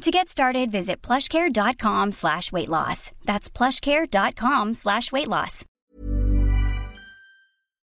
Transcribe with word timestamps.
To 0.00 0.10
get 0.10 0.30
started, 0.30 0.70
visit 0.70 1.02
plushcare.com 1.02 2.12
slash 2.12 2.50
weight 2.52 2.70
loss. 2.70 3.12
That's 3.26 3.50
plushcare.com 3.50 4.72
slash 4.72 5.12
weight 5.12 5.28
loss. 5.28 5.66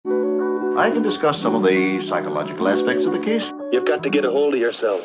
I 0.04 0.90
can 0.90 1.02
discuss 1.02 1.40
some 1.42 1.54
of 1.54 1.62
the 1.62 2.04
psychological 2.08 2.66
aspects 2.66 3.06
of 3.06 3.12
the 3.12 3.20
case. 3.20 3.44
You've 3.70 3.86
got 3.86 4.02
to 4.02 4.10
get 4.10 4.24
a 4.24 4.30
hold 4.30 4.54
of 4.54 4.60
yourself. 4.60 5.02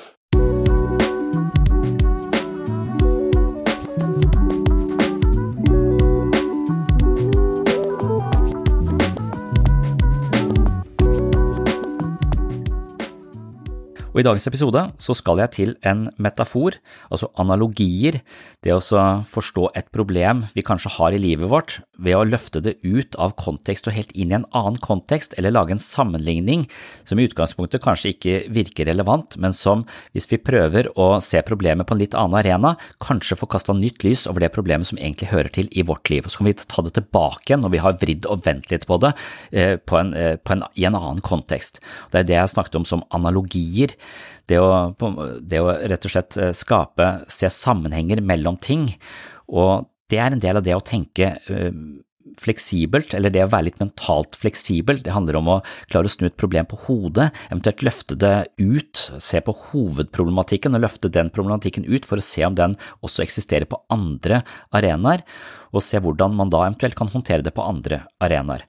Og 14.18 14.24
I 14.24 14.26
dagens 14.26 14.48
episode 14.50 14.82
så 14.98 15.14
skal 15.14 15.38
jeg 15.44 15.54
til 15.54 15.72
en 15.86 16.08
metafor, 16.18 16.80
altså 17.14 17.28
analogier, 17.38 18.16
det 18.66 18.72
å 18.74 18.82
forstå 19.30 19.68
et 19.78 19.92
problem 19.94 20.40
vi 20.56 20.64
kanskje 20.66 20.90
har 20.96 21.14
i 21.14 21.20
livet 21.22 21.52
vårt 21.52 21.76
ved 22.02 22.18
å 22.18 22.24
løfte 22.26 22.64
det 22.66 22.80
ut 22.82 23.14
av 23.22 23.36
kontekst 23.38 23.86
og 23.86 23.94
helt 23.94 24.10
inn 24.18 24.32
i 24.34 24.38
en 24.40 24.48
annen 24.58 24.80
kontekst, 24.82 25.36
eller 25.38 25.54
lage 25.54 25.76
en 25.76 25.82
sammenligning 25.82 26.66
som 27.06 27.22
i 27.22 27.28
utgangspunktet 27.30 27.84
kanskje 27.84 28.16
ikke 28.16 28.40
virker 28.58 28.90
relevant, 28.90 29.38
men 29.38 29.54
som, 29.54 29.84
hvis 30.18 30.26
vi 30.32 30.42
prøver 30.42 30.90
å 30.98 31.20
se 31.22 31.44
problemet 31.46 31.86
på 31.86 31.94
en 31.94 32.02
litt 32.02 32.18
annen 32.18 32.40
arena, 32.42 32.74
kanskje 33.04 33.38
får 33.38 33.52
kasta 33.54 33.78
nytt 33.78 34.02
lys 34.08 34.26
over 34.26 34.42
det 34.42 34.50
problemet 34.58 34.90
som 34.90 34.98
egentlig 34.98 35.30
hører 35.30 35.54
til 35.54 35.70
i 35.70 35.86
vårt 35.86 36.10
liv. 36.10 36.26
Og 36.26 36.34
så 36.34 36.42
kan 36.42 36.50
vi 36.50 36.58
ta 36.58 36.88
det 36.88 36.96
tilbake 36.98 37.62
når 37.62 37.76
vi 37.76 37.84
har 37.86 38.02
vridd 38.02 38.26
og 38.26 38.42
vendt 38.50 38.74
litt 38.74 38.90
på 38.90 38.98
det 39.06 39.14
eh, 39.54 39.78
på 39.78 40.02
en, 40.02 40.14
eh, 40.18 40.42
på 40.42 40.58
en, 40.58 40.66
i 40.74 40.90
en 40.90 40.98
annen 40.98 41.22
kontekst. 41.22 41.84
Det 42.10 42.24
er 42.24 42.30
det 42.34 42.40
jeg 42.40 42.56
snakket 42.58 42.82
om 42.82 42.90
som 42.90 43.06
analogier. 43.14 43.94
Det 44.48 44.60
å, 44.64 44.72
det 45.44 45.60
å 45.60 45.72
rett 45.92 46.08
og 46.08 46.14
slett 46.14 46.38
eh, 46.40 46.54
skape, 46.56 47.12
se 47.28 47.50
sammenhenger 47.52 48.24
mellom 48.24 48.60
ting, 48.64 48.90
og 49.48 49.90
det 50.12 50.20
er 50.24 50.36
en 50.36 50.44
del 50.44 50.60
av 50.60 50.64
det 50.64 50.76
å 50.76 50.84
tenke 50.84 51.34
eh, 51.52 51.72
fleksibelt, 52.38 53.14
eller 53.18 53.34
det 53.34 53.44
å 53.46 53.50
være 53.52 53.70
litt 53.70 53.82
mentalt 53.82 54.38
fleksibel. 54.40 55.02
Det 55.04 55.14
handler 55.16 55.40
om 55.40 55.50
å 55.52 55.58
klare 55.90 56.10
å 56.10 56.12
snu 56.12 56.28
et 56.30 56.38
problem 56.40 56.68
på 56.70 56.80
hodet, 56.86 57.30
eventuelt 57.50 57.84
løfte 57.86 58.18
det 58.20 58.36
ut, 58.62 59.04
se 59.24 59.42
på 59.44 59.56
hovedproblematikken 59.70 60.78
og 60.78 60.86
løfte 60.86 61.12
den 61.14 61.32
problematikken 61.34 61.88
ut 61.88 62.08
for 62.08 62.22
å 62.22 62.28
se 62.28 62.46
om 62.48 62.58
den 62.58 62.78
også 63.06 63.26
eksisterer 63.26 63.68
på 63.70 63.82
andre 63.94 64.44
arenaer, 64.76 65.26
og 65.74 65.84
se 65.86 66.00
hvordan 66.04 66.38
man 66.38 66.54
da 66.54 66.66
eventuelt 66.66 66.98
kan 67.00 67.12
håndtere 67.12 67.46
det 67.46 67.56
på 67.56 67.66
andre 67.66 68.04
arenaer. 68.24 68.66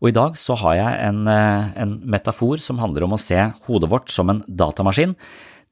Og 0.00 0.08
i 0.08 0.16
dag 0.16 0.36
så 0.40 0.56
har 0.62 0.76
jeg 0.78 1.00
en, 1.10 1.20
eh, 1.28 1.72
en 1.76 1.98
metafor 2.08 2.60
som 2.60 2.80
handler 2.80 3.04
om 3.04 3.12
å 3.12 3.20
se 3.20 3.36
hodet 3.66 3.90
vårt 3.90 4.08
som 4.08 4.30
en 4.30 4.40
datamaskin. 4.48 5.14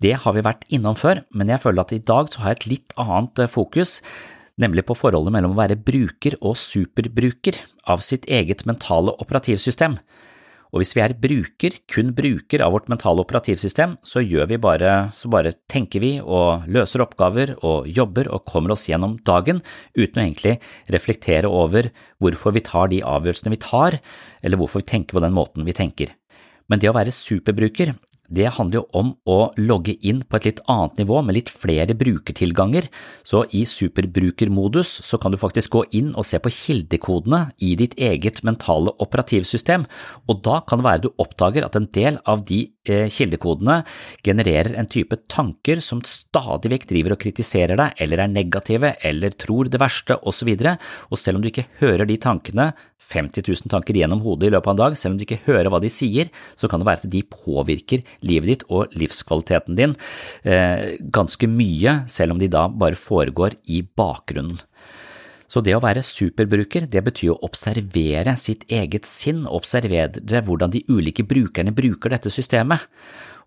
Det 0.01 0.15
har 0.21 0.33
vi 0.33 0.45
vært 0.45 0.69
innom 0.71 0.95
før, 0.95 1.25
men 1.33 1.49
jeg 1.49 1.61
føler 1.61 1.81
at 1.81 1.93
i 1.93 1.99
dag 1.99 2.29
så 2.29 2.41
har 2.41 2.55
jeg 2.55 2.59
et 2.59 2.71
litt 2.71 2.93
annet 2.97 3.39
eh, 3.39 3.47
fokus, 3.51 4.01
nemlig 4.61 4.85
på 4.85 4.97
forholdet 4.99 5.33
mellom 5.33 5.57
å 5.57 5.63
være 5.63 5.81
bruker 5.81 6.37
og 6.43 6.59
superbruker 6.61 7.57
av 7.89 8.05
sitt 8.05 8.27
eget 8.27 8.67
mentale 8.67 9.15
operativsystem. 9.19 9.99
Og 10.73 10.83
hvis 10.83 10.95
vi 10.97 11.03
er 11.03 11.15
bruker, 11.17 11.77
kun 11.89 12.13
bruker 12.17 12.63
av 12.65 12.75
vårt 12.75 12.91
mentale 12.93 13.23
operativsystem, 13.25 13.97
så 14.05 14.21
gjør 14.21 14.51
vi 14.51 14.61
bare, 14.61 15.09
så 15.17 15.31
bare 15.33 15.55
tenker 15.71 16.03
vi 16.05 16.13
og 16.21 16.69
løser 16.69 17.05
oppgaver 17.05 17.55
og 17.65 17.89
jobber 17.89 18.29
og 18.33 18.45
kommer 18.49 18.75
oss 18.75 18.89
gjennom 18.91 19.17
dagen 19.27 19.63
uten 19.97 20.21
å 20.21 20.25
egentlig 20.27 20.59
reflektere 20.93 21.49
over 21.49 21.91
hvorfor 22.21 22.57
vi 22.57 22.65
tar 22.67 22.93
de 22.93 23.03
avgjørelsene 23.07 23.55
vi 23.55 23.63
tar, 23.65 23.99
eller 24.43 24.61
hvorfor 24.61 24.85
vi 24.85 24.91
tenker 24.93 25.17
på 25.17 25.25
den 25.25 25.37
måten 25.37 25.65
vi 25.65 25.77
tenker. 25.77 26.13
Men 26.69 26.83
det 26.83 26.91
å 26.91 26.97
være 26.97 27.15
superbruker, 27.15 27.95
det 28.29 28.51
handler 28.59 28.81
jo 28.81 28.85
om 28.99 29.13
å 29.29 29.39
logge 29.61 29.95
inn 30.05 30.21
på 30.25 30.39
et 30.39 30.49
litt 30.51 30.63
annet 30.69 31.01
nivå 31.01 31.21
med 31.25 31.39
litt 31.39 31.53
flere 31.53 31.97
brukertilganger, 31.99 32.89
så 33.27 33.45
i 33.57 33.65
superbrukermodus 33.69 34.91
så 35.07 35.21
kan 35.21 35.33
du 35.33 35.41
faktisk 35.41 35.77
gå 35.77 35.85
inn 35.97 36.11
og 36.15 36.27
se 36.29 36.41
på 36.43 36.53
kildekodene 36.53 37.47
i 37.65 37.75
ditt 37.81 37.97
eget 37.97 38.43
mentale 38.47 38.93
operativsystem, 39.01 39.87
og 40.29 40.43
da 40.45 40.61
kan 40.69 40.83
det 40.83 40.89
være 40.89 41.05
du 41.07 41.11
oppdager 41.17 41.65
at 41.67 41.79
en 41.79 41.89
del 41.95 42.21
av 42.29 42.45
de 42.49 42.61
eh, 42.89 43.09
kildekodene 43.13 43.81
genererer 44.27 44.77
en 44.79 44.91
type 44.91 45.17
tanker 45.31 45.83
som 45.85 46.05
stadig 46.05 46.73
vekk 46.75 46.89
driver 46.93 47.17
og 47.17 47.23
kritiserer 47.23 47.81
deg, 47.81 47.97
eller 48.05 48.25
er 48.25 48.35
negative, 48.35 48.93
eller 49.09 49.37
tror 49.41 49.73
det 49.73 49.81
verste, 49.81 50.19
osv., 50.29 50.55
og 51.09 51.19
selv 51.21 51.39
om 51.39 51.45
du 51.45 51.51
ikke 51.51 51.69
hører 51.81 52.09
de 52.09 52.19
tankene, 52.21 52.73
50 53.09 53.47
000 53.47 53.71
tanker 53.73 53.97
gjennom 53.97 54.21
hodet 54.25 54.49
i 54.49 54.53
løpet 54.53 54.69
av 54.69 54.75
en 54.75 54.81
dag, 54.83 54.97
selv 54.99 55.15
om 55.15 55.21
du 55.21 55.25
ikke 55.25 55.41
hører 55.47 55.71
hva 55.73 55.81
de 55.83 55.91
sier, 55.93 56.33
så 56.59 56.69
kan 56.69 56.83
det 56.83 56.89
være 56.89 57.07
at 57.07 57.13
de 57.13 57.23
påvirker 57.31 58.03
livet 58.27 58.53
ditt 58.53 58.67
og 58.69 58.95
livskvaliteten 58.99 59.79
din 59.79 59.95
eh, 60.43 60.97
ganske 61.15 61.51
mye, 61.51 62.03
selv 62.11 62.35
om 62.35 62.43
de 62.43 62.51
da 62.53 62.67
bare 62.69 62.99
foregår 62.99 63.59
i 63.71 63.83
bakgrunnen. 63.83 64.59
Så 65.49 65.63
det 65.65 65.73
å 65.73 65.81
være 65.81 66.05
superbruker, 66.05 66.85
det 66.93 67.01
betyr 67.07 67.33
å 67.33 67.41
observere 67.47 68.35
sitt 68.37 68.67
eget 68.69 69.09
sinn, 69.09 69.47
observere 69.49 70.43
hvordan 70.45 70.75
de 70.75 70.85
ulike 70.93 71.25
brukerne 71.25 71.73
bruker 71.73 72.13
dette 72.13 72.33
systemet. 72.33 72.85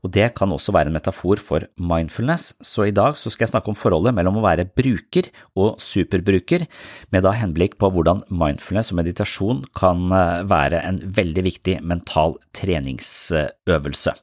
Og 0.02 0.10
det 0.16 0.32
kan 0.34 0.50
også 0.50 0.74
være 0.74 0.90
en 0.90 0.96
metafor 0.98 1.38
for 1.38 1.68
mindfulness, 1.78 2.56
så 2.66 2.88
i 2.90 2.96
dag 2.96 3.14
så 3.20 3.30
skal 3.30 3.46
jeg 3.46 3.52
snakke 3.52 3.70
om 3.70 3.78
forholdet 3.78 4.16
mellom 4.18 4.40
å 4.40 4.46
være 4.48 4.66
bruker 4.66 5.30
og 5.54 5.78
superbruker, 5.78 6.66
med 7.14 7.22
da 7.22 7.36
henblikk 7.38 7.78
på 7.78 7.92
hvordan 7.94 8.24
mindfulness 8.34 8.90
og 8.90 8.98
meditasjon 9.04 9.62
kan 9.78 10.08
eh, 10.10 10.42
være 10.50 10.82
en 10.88 10.98
veldig 11.22 11.46
viktig 11.52 11.78
mental 11.86 12.40
treningsøvelse 12.58 14.18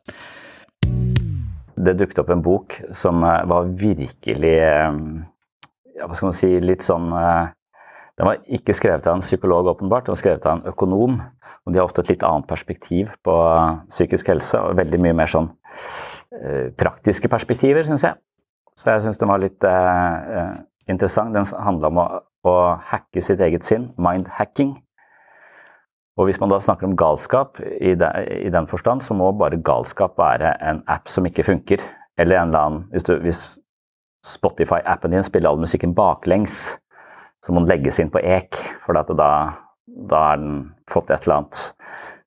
det 1.84 1.96
dukket 1.98 2.20
opp 2.22 2.32
en 2.34 2.44
bok 2.44 2.76
som 2.96 3.22
eh, 3.24 3.44
var 3.48 3.70
virkelig 3.78 4.54
eh, 4.64 4.98
ja, 5.98 6.06
Hva 6.06 6.14
skal 6.14 6.30
man 6.30 6.36
si 6.36 6.50
Litt 6.62 6.84
sånn 6.86 7.10
eh, 7.14 7.50
Den 8.18 8.30
var 8.30 8.40
ikke 8.58 8.74
skrevet 8.74 9.06
av 9.06 9.18
en 9.18 9.26
psykolog, 9.26 9.70
åpenbart, 9.74 10.06
den 10.06 10.16
var 10.16 10.22
skrevet 10.22 10.46
av 10.46 10.56
en 10.56 10.72
økonom. 10.72 11.20
og 11.64 11.72
De 11.72 11.78
har 11.78 11.86
ofte 11.86 12.02
et 12.02 12.16
litt 12.16 12.24
annet 12.26 12.48
perspektiv 12.50 13.12
på 13.22 13.34
psykisk 13.92 14.32
helse, 14.32 14.58
og 14.58 14.74
veldig 14.80 14.98
mye 15.04 15.14
mer 15.20 15.30
sånn 15.30 15.52
praktiske 16.82 17.30
perspektiver, 17.30 17.86
syns 17.86 18.02
jeg. 18.08 18.18
Så 18.74 18.90
jeg 18.90 19.04
syns 19.04 19.18
den 19.22 19.30
var 19.30 19.40
litt 19.42 19.64
eh, 19.66 20.50
interessant. 20.90 21.34
Den 21.34 21.46
handla 21.66 21.90
om 21.90 22.02
å, 22.02 22.06
å 22.46 22.54
hacke 22.90 23.22
sitt 23.24 23.38
eget 23.42 23.66
sinn, 23.66 23.88
mind-hacking. 23.98 24.76
Og 26.18 26.26
hvis 26.26 26.40
man 26.42 26.50
da 26.50 26.58
snakker 26.58 26.88
om 26.88 26.96
galskap 26.98 27.60
i, 27.62 27.94
de, 27.94 28.08
i 28.42 28.50
den 28.50 28.66
forstand, 28.66 29.04
så 29.06 29.14
må 29.14 29.30
bare 29.38 29.60
galskap 29.62 30.18
være 30.18 30.56
en 30.66 30.82
app 30.90 31.10
som 31.10 31.26
ikke 31.28 31.46
funker. 31.46 31.84
Eller 32.18 32.40
en 32.40 32.50
eller 32.50 32.64
annen 32.66 32.84
Hvis, 32.90 33.06
hvis 33.22 33.42
Spotify-appen 34.26 35.14
din 35.14 35.26
spiller 35.26 35.52
all 35.52 35.62
musikken 35.62 35.94
baklengs, 35.94 36.72
så 37.44 37.54
må 37.54 37.62
den 37.62 37.70
legges 37.70 38.00
inn 38.02 38.10
på 38.10 38.18
ek, 38.18 38.58
for 38.84 38.98
da 38.98 39.04
da 39.06 39.30
har 40.10 40.42
den 40.42 40.74
fått 40.90 41.10
et 41.10 41.22
eller 41.22 41.38
annet, 41.38 41.60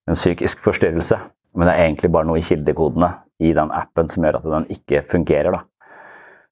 en 0.07 0.17
psykisk 0.17 0.63
forstyrrelse. 0.63 1.19
Men 1.55 1.67
det 1.67 1.75
er 1.75 1.85
egentlig 1.89 2.11
bare 2.13 2.27
noe 2.29 2.39
i 2.39 2.45
kildekodene 2.47 3.11
i 3.43 3.51
den 3.57 3.73
appen 3.75 4.09
som 4.09 4.23
gjør 4.23 4.39
at 4.39 4.47
den 4.55 4.67
ikke 4.71 5.03
fungerer. 5.11 5.51
da. 5.51 5.61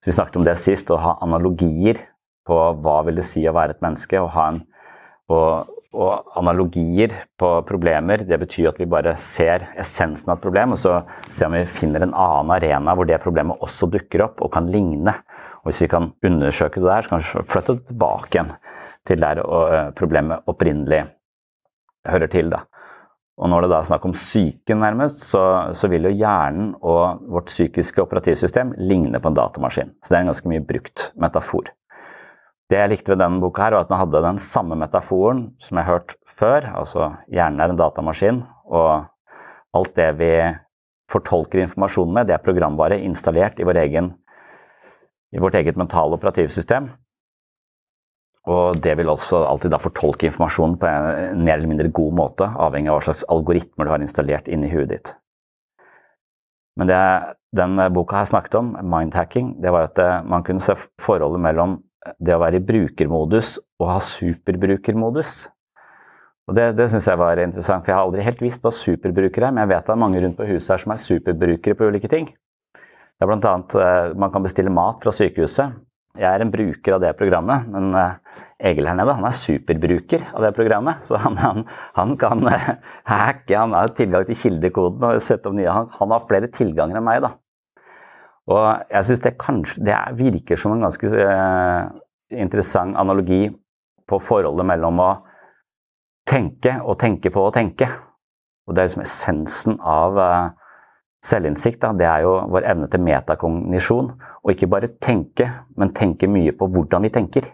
Så 0.03 0.11
Vi 0.11 0.15
snakket 0.17 0.37
om 0.37 0.45
det 0.45 0.57
sist, 0.59 0.91
å 0.91 0.99
ha 0.99 1.17
analogier 1.23 2.01
på 2.47 2.57
hva 2.83 3.01
vil 3.07 3.19
det 3.19 3.27
si 3.29 3.45
å 3.47 3.55
være 3.55 3.77
et 3.77 3.83
menneske. 3.83 4.19
Og, 4.19 4.35
en, 4.43 4.61
og, 5.29 5.78
og 5.97 6.35
analogier 6.37 7.15
på 7.39 7.49
problemer, 7.65 8.21
det 8.27 8.37
betyr 8.41 8.69
at 8.69 8.79
vi 8.81 8.85
bare 8.89 9.15
ser 9.17 9.65
essensen 9.81 10.29
av 10.29 10.37
et 10.37 10.43
problem, 10.43 10.75
og 10.75 10.81
så 10.81 10.99
ser 11.33 11.49
om 11.49 11.57
vi 11.57 11.65
finner 11.79 12.05
en 12.05 12.13
annen 12.13 12.53
arena 12.53 12.93
hvor 12.95 13.09
det 13.09 13.21
problemet 13.23 13.63
også 13.65 13.89
dukker 13.89 14.27
opp 14.27 14.43
og 14.45 14.53
kan 14.53 14.69
ligne. 14.69 15.15
Og 15.63 15.71
Hvis 15.71 15.81
vi 15.83 15.91
kan 15.91 16.11
undersøke 16.25 16.79
det 16.79 16.87
der, 16.87 17.03
så 17.03 17.09
kan 17.09 17.23
vi 17.23 17.47
flytte 17.53 17.75
det 17.79 17.87
tilbake 17.89 18.29
igjen 18.35 18.51
til 19.09 19.23
der 19.23 19.41
eh, 19.41 19.89
problemet 19.97 20.45
opprinnelig 20.47 21.07
hører 22.07 22.29
til. 22.31 22.51
da. 22.53 22.63
Og 23.39 23.49
når 23.49 23.63
det 23.63 23.71
da 23.71 23.79
er 23.79 23.87
snakk 23.87 24.05
om 24.05 24.13
psyken, 24.13 24.81
nærmest, 24.83 25.23
så, 25.23 25.41
så, 25.73 25.87
vil 25.87 26.09
jo 26.09 26.11
hjernen 26.11 26.73
og 26.81 27.23
vårt 27.31 27.47
psykiske 27.47 28.03
operativsystem 28.03 28.73
ligne 28.77 29.19
på 29.19 29.31
en 29.31 29.37
datamaskin. 29.37 29.93
Så 30.03 30.11
det 30.11 30.17
er 30.17 30.25
en 30.25 30.31
ganske 30.33 30.51
mye 30.51 30.65
brukt 30.65 31.11
metafor. 31.15 31.71
Det 32.69 32.77
jeg 32.77 32.91
likte 32.91 33.15
ved 33.15 33.23
denne 33.23 33.41
boka, 33.41 33.65
her, 33.65 33.73
var 33.73 33.87
at 33.87 33.89
den 33.89 33.97
hadde 33.97 34.21
den 34.21 34.39
samme 34.45 34.77
metaforen 34.77 35.47
som 35.61 35.79
jeg 35.79 35.87
har 35.87 35.97
hørt 35.97 36.15
før. 36.29 36.67
Altså 36.77 37.11
hjernen 37.33 37.63
er 37.63 37.73
en 37.73 37.79
datamaskin, 37.79 38.43
og 38.69 39.07
alt 39.73 39.95
det 39.97 40.09
vi 40.19 40.31
fortolker 41.09 41.63
informasjon 41.63 42.13
med, 42.13 42.29
det 42.29 42.35
er 42.37 42.45
programvare 42.45 42.99
installert 43.01 43.57
i, 43.57 43.65
vår 43.65 43.81
egen, 43.81 44.11
i 45.33 45.41
vårt 45.41 45.57
eget 45.57 45.79
mentale 45.81 46.13
operativsystem. 46.19 46.91
Og 48.49 48.77
det 48.81 48.95
vil 48.97 49.09
også 49.09 49.41
alltid 49.45 49.73
da 49.73 49.81
fortolke 49.81 50.29
informasjonen 50.29 50.77
på 50.81 50.87
en 50.89 51.41
mer 51.41 51.57
eller 51.57 51.69
mindre 51.73 51.89
god 51.93 52.15
måte, 52.21 52.45
avhengig 52.45 52.93
av 52.93 52.99
hva 52.99 53.07
slags 53.09 53.25
algoritmer 53.33 53.89
du 53.89 53.93
har 53.95 54.05
installert 54.05 54.47
inni 54.49 54.69
huet 54.71 54.93
ditt. 54.93 55.11
Men 56.77 56.89
det 56.89 57.01
den 57.57 57.81
boka 57.93 58.21
her 58.21 58.29
snakket 58.29 58.55
om, 58.59 58.75
mindhacking, 58.85 59.55
det 59.61 59.71
var 59.73 59.89
at 59.89 59.99
eh, 59.99 60.19
man 60.21 60.43
kunne 60.45 60.61
se 60.61 60.75
forholdet 61.01 61.41
mellom 61.41 61.79
det 62.19 62.35
å 62.35 62.41
være 62.41 62.59
i 62.59 62.65
brukermodus 62.65 63.57
og 63.79 63.89
ha 63.91 63.97
superbrukermodus. 64.03 65.47
Og 66.49 66.55
Det, 66.57 66.71
det 66.79 66.87
syns 66.89 67.05
jeg 67.05 67.19
var 67.21 67.37
interessant, 67.43 67.83
for 67.85 67.91
jeg 67.91 67.97
har 67.99 68.07
aldri 68.07 68.25
helt 68.25 68.39
visst 68.41 68.63
hva 68.65 68.71
superbrukere 68.73 69.49
er, 69.49 69.53
men 69.53 69.67
jeg 69.67 69.71
vet 69.75 69.85
det 69.85 69.93
er 69.93 70.01
mange 70.01 70.21
rundt 70.23 70.39
på 70.39 70.47
huset 70.49 70.71
her 70.73 70.81
som 70.81 70.93
er 70.95 71.03
superbrukere 71.03 71.77
på 71.77 71.89
ulike 71.91 72.09
ting. 72.09 72.31
Det 73.19 73.27
er 73.27 73.33
annet, 73.35 73.75
eh, 73.75 74.15
Man 74.17 74.31
kan 74.31 74.43
bestille 74.43 74.71
mat 74.73 75.03
fra 75.03 75.11
sykehuset. 75.11 75.75
Jeg 76.17 76.25
er 76.25 76.41
en 76.41 76.51
bruker 76.51 76.95
av 76.95 77.01
det 77.03 77.11
programmet, 77.19 77.67
men 77.69 77.93
uh, 77.93 78.17
Egil 78.65 78.87
her 78.89 78.95
nede 78.97 79.13
han 79.13 79.27
er 79.27 79.35
superbruker 79.37 80.25
av 80.33 80.41
det 80.43 80.53
programmet. 80.57 81.03
Så 81.05 81.19
han, 81.21 81.37
han, 81.37 81.61
han 81.95 82.15
kan 82.17 82.41
uh, 82.47 82.71
hacke, 83.11 83.53
han 83.53 83.75
har 83.77 83.93
tilgang 83.95 84.25
til 84.27 84.39
kildekoden 84.39 85.05
og 85.05 85.21
sette 85.23 85.51
opp 85.51 85.55
nye. 85.55 85.69
Han, 85.69 85.91
han, 85.99 86.15
har 86.15 86.25
flere 86.27 86.49
tilganger 86.55 86.97
enn 86.97 87.05
meg, 87.05 87.21
da. 87.27 87.35
Og 88.49 88.63
jeg 88.89 89.05
syns 89.05 89.23
det 89.23 89.37
kanskje 89.41 89.85
det 89.85 89.97
virker 90.17 90.57
som 90.57 90.73
en 90.73 90.85
ganske 90.85 91.09
uh, 91.13 91.89
interessant 92.33 92.97
analogi 92.97 93.47
på 94.09 94.19
forholdet 94.25 94.65
mellom 94.65 95.01
å 95.03 95.09
tenke 96.29 96.79
og 96.81 96.97
tenke 97.01 97.29
på 97.33 97.43
å 97.45 97.53
tenke. 97.53 97.89
Og 98.65 98.73
det 98.73 98.81
er 98.81 98.89
liksom 98.89 99.05
essensen 99.05 99.77
av 99.81 100.17
Selvinnsikt 101.19 101.81
da, 101.83 101.91
det 101.91 102.05
er 102.07 102.23
jo 102.23 102.37
vår 102.47 102.63
evne 102.71 102.87
til 102.91 103.01
metakognisjon. 103.03 104.13
Og 104.39 104.53
ikke 104.53 104.69
bare 104.71 104.91
tenke, 105.03 105.49
men 105.75 105.91
tenke 105.95 106.29
mye 106.31 106.53
på 106.55 106.69
hvordan 106.71 107.03
vi 107.03 107.11
tenker. 107.11 107.49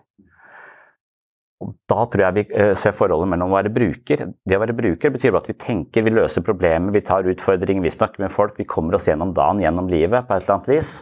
Og 1.65 1.73
Da 1.89 2.03
tror 2.05 2.23
jeg 2.27 2.35
vi 2.35 2.43
eh, 2.53 2.73
ser 2.77 2.93
forholdet 2.97 3.31
mellom 3.31 3.53
å 3.53 3.57
være 3.57 3.73
bruker. 3.73 4.27
Det 4.45 4.57
å 4.57 4.61
være 4.61 4.75
bruker 4.77 5.13
betyr 5.15 5.37
at 5.39 5.49
vi 5.49 5.57
tenker, 5.57 6.05
vi 6.05 6.13
løser 6.13 6.45
problemer, 6.45 6.93
vi 6.93 7.01
tar 7.05 7.25
utfordringer, 7.31 7.81
vi 7.81 7.93
snakker 7.93 8.21
med 8.21 8.33
folk. 8.33 8.59
Vi 8.59 8.67
kommer 8.69 8.97
oss 8.97 9.09
gjennom 9.09 9.33
dagen, 9.33 9.63
gjennom 9.63 9.89
livet 9.89 10.27
på 10.27 10.35
et 10.35 10.45
eller 10.45 10.59
annet 10.59 10.71
vis. 10.75 10.99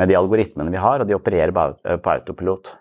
Med 0.00 0.10
de 0.10 0.16
algoritmene 0.18 0.72
vi 0.72 0.80
har, 0.80 1.02
og 1.02 1.10
de 1.10 1.18
opererer 1.18 1.52
eh, 1.52 2.00
på 2.00 2.14
autopilot. 2.16 2.72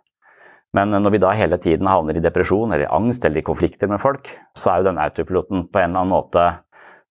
Men 0.74 0.96
når 0.96 1.14
vi 1.14 1.22
da 1.22 1.36
hele 1.38 1.60
tiden 1.62 1.86
havner 1.86 2.18
i 2.18 2.24
depresjon 2.24 2.72
eller 2.74 2.90
angst 2.96 3.26
eller 3.28 3.44
i 3.44 3.46
konflikter 3.46 3.92
med 3.92 4.02
folk, 4.02 4.32
så 4.58 4.72
er 4.72 4.82
jo 4.82 4.88
den 4.88 5.02
autopiloten 5.04 5.68
på 5.70 5.82
en 5.82 5.92
eller 5.92 6.02
annen 6.02 6.16
måte 6.16 6.46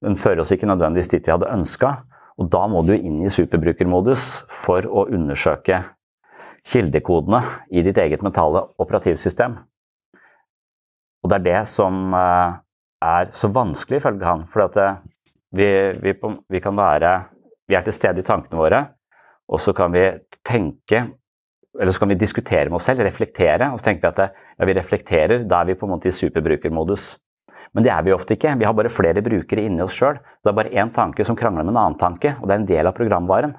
den 0.03 0.19
fører 0.19 0.43
oss 0.43 0.51
ikke 0.51 0.67
nødvendigvis 0.67 1.13
dit 1.13 1.27
vi 1.29 1.31
hadde 1.31 1.51
ønska. 1.53 2.01
Og 2.41 2.49
da 2.51 2.65
må 2.67 2.83
du 2.87 2.95
inn 2.97 3.21
i 3.23 3.31
superbrukermodus 3.31 4.43
for 4.65 4.87
å 4.89 5.07
undersøke 5.13 5.85
kildekodene 6.67 7.43
i 7.71 7.85
ditt 7.87 7.99
eget 8.01 8.25
mentale 8.25 8.65
operativsystem. 8.83 9.61
Og 11.23 11.31
det 11.31 11.39
er 11.39 11.47
det 11.47 11.63
som 11.71 12.15
eh, 12.19 12.59
er 13.03 13.31
så 13.37 13.51
vanskelig, 13.55 14.01
ifølge 14.01 14.27
han. 14.27 14.45
For 14.53 14.79
eh, 14.83 15.01
vi, 15.55 15.69
vi, 16.03 16.15
vi, 16.51 16.61
kan 16.61 16.77
være 16.77 17.13
Vi 17.69 17.77
er 17.79 17.85
til 17.87 17.95
stede 17.95 18.21
i 18.21 18.27
tankene 18.27 18.59
våre, 18.59 18.85
og 19.49 19.61
så 19.61 19.73
kan 19.77 19.93
vi 19.93 20.07
tenke 20.45 21.07
Eller 21.81 21.93
så 21.93 22.03
kan 22.03 22.09
vi 22.09 22.21
diskutere 22.21 22.69
med 22.69 22.77
oss 22.77 22.85
selv, 22.85 23.01
reflektere. 23.01 23.71
Og 23.73 23.81
så 23.81 23.87
tenker 23.87 24.05
vi 24.05 24.13
at 24.13 24.19
eh, 24.27 24.41
ja, 24.59 24.67
vi 24.69 24.75
reflekterer, 24.77 25.45
da 25.49 25.63
er 25.63 25.71
vi 25.71 25.79
på 25.79 25.87
en 25.87 25.95
måte 25.95 26.11
i 26.11 26.13
superbrukermodus. 26.13 27.15
Men 27.73 27.87
det 27.87 27.93
er 27.95 28.03
vi 28.05 28.13
ofte 28.13 28.37
ikke. 28.37 28.53
Vi 28.61 28.67
har 28.69 28.75
bare 28.77 28.93
flere 28.93 29.23
brukere 29.25 29.65
inni 29.65 29.81
oss 29.81 29.95
sjøl. 29.97 30.19
Det 30.45 30.51
er 30.51 30.59
bare 30.59 30.75
én 30.77 30.93
tanke 30.93 31.25
som 31.25 31.39
krangler 31.39 31.65
med 31.65 31.73
en 31.73 31.81
annen 31.81 31.97
tanke, 32.01 32.35
og 32.41 32.45
det 32.45 32.55
er 32.55 32.61
en 32.61 32.69
del 32.69 32.91
av 32.91 32.97
programvaren. 32.99 33.55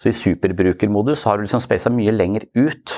Så 0.00 0.08
i 0.08 0.16
superbrukermodus 0.16 1.26
har 1.28 1.36
du 1.36 1.44
liksom 1.44 1.62
spasa 1.62 1.92
mye 1.92 2.14
lenger 2.14 2.46
ut, 2.56 2.94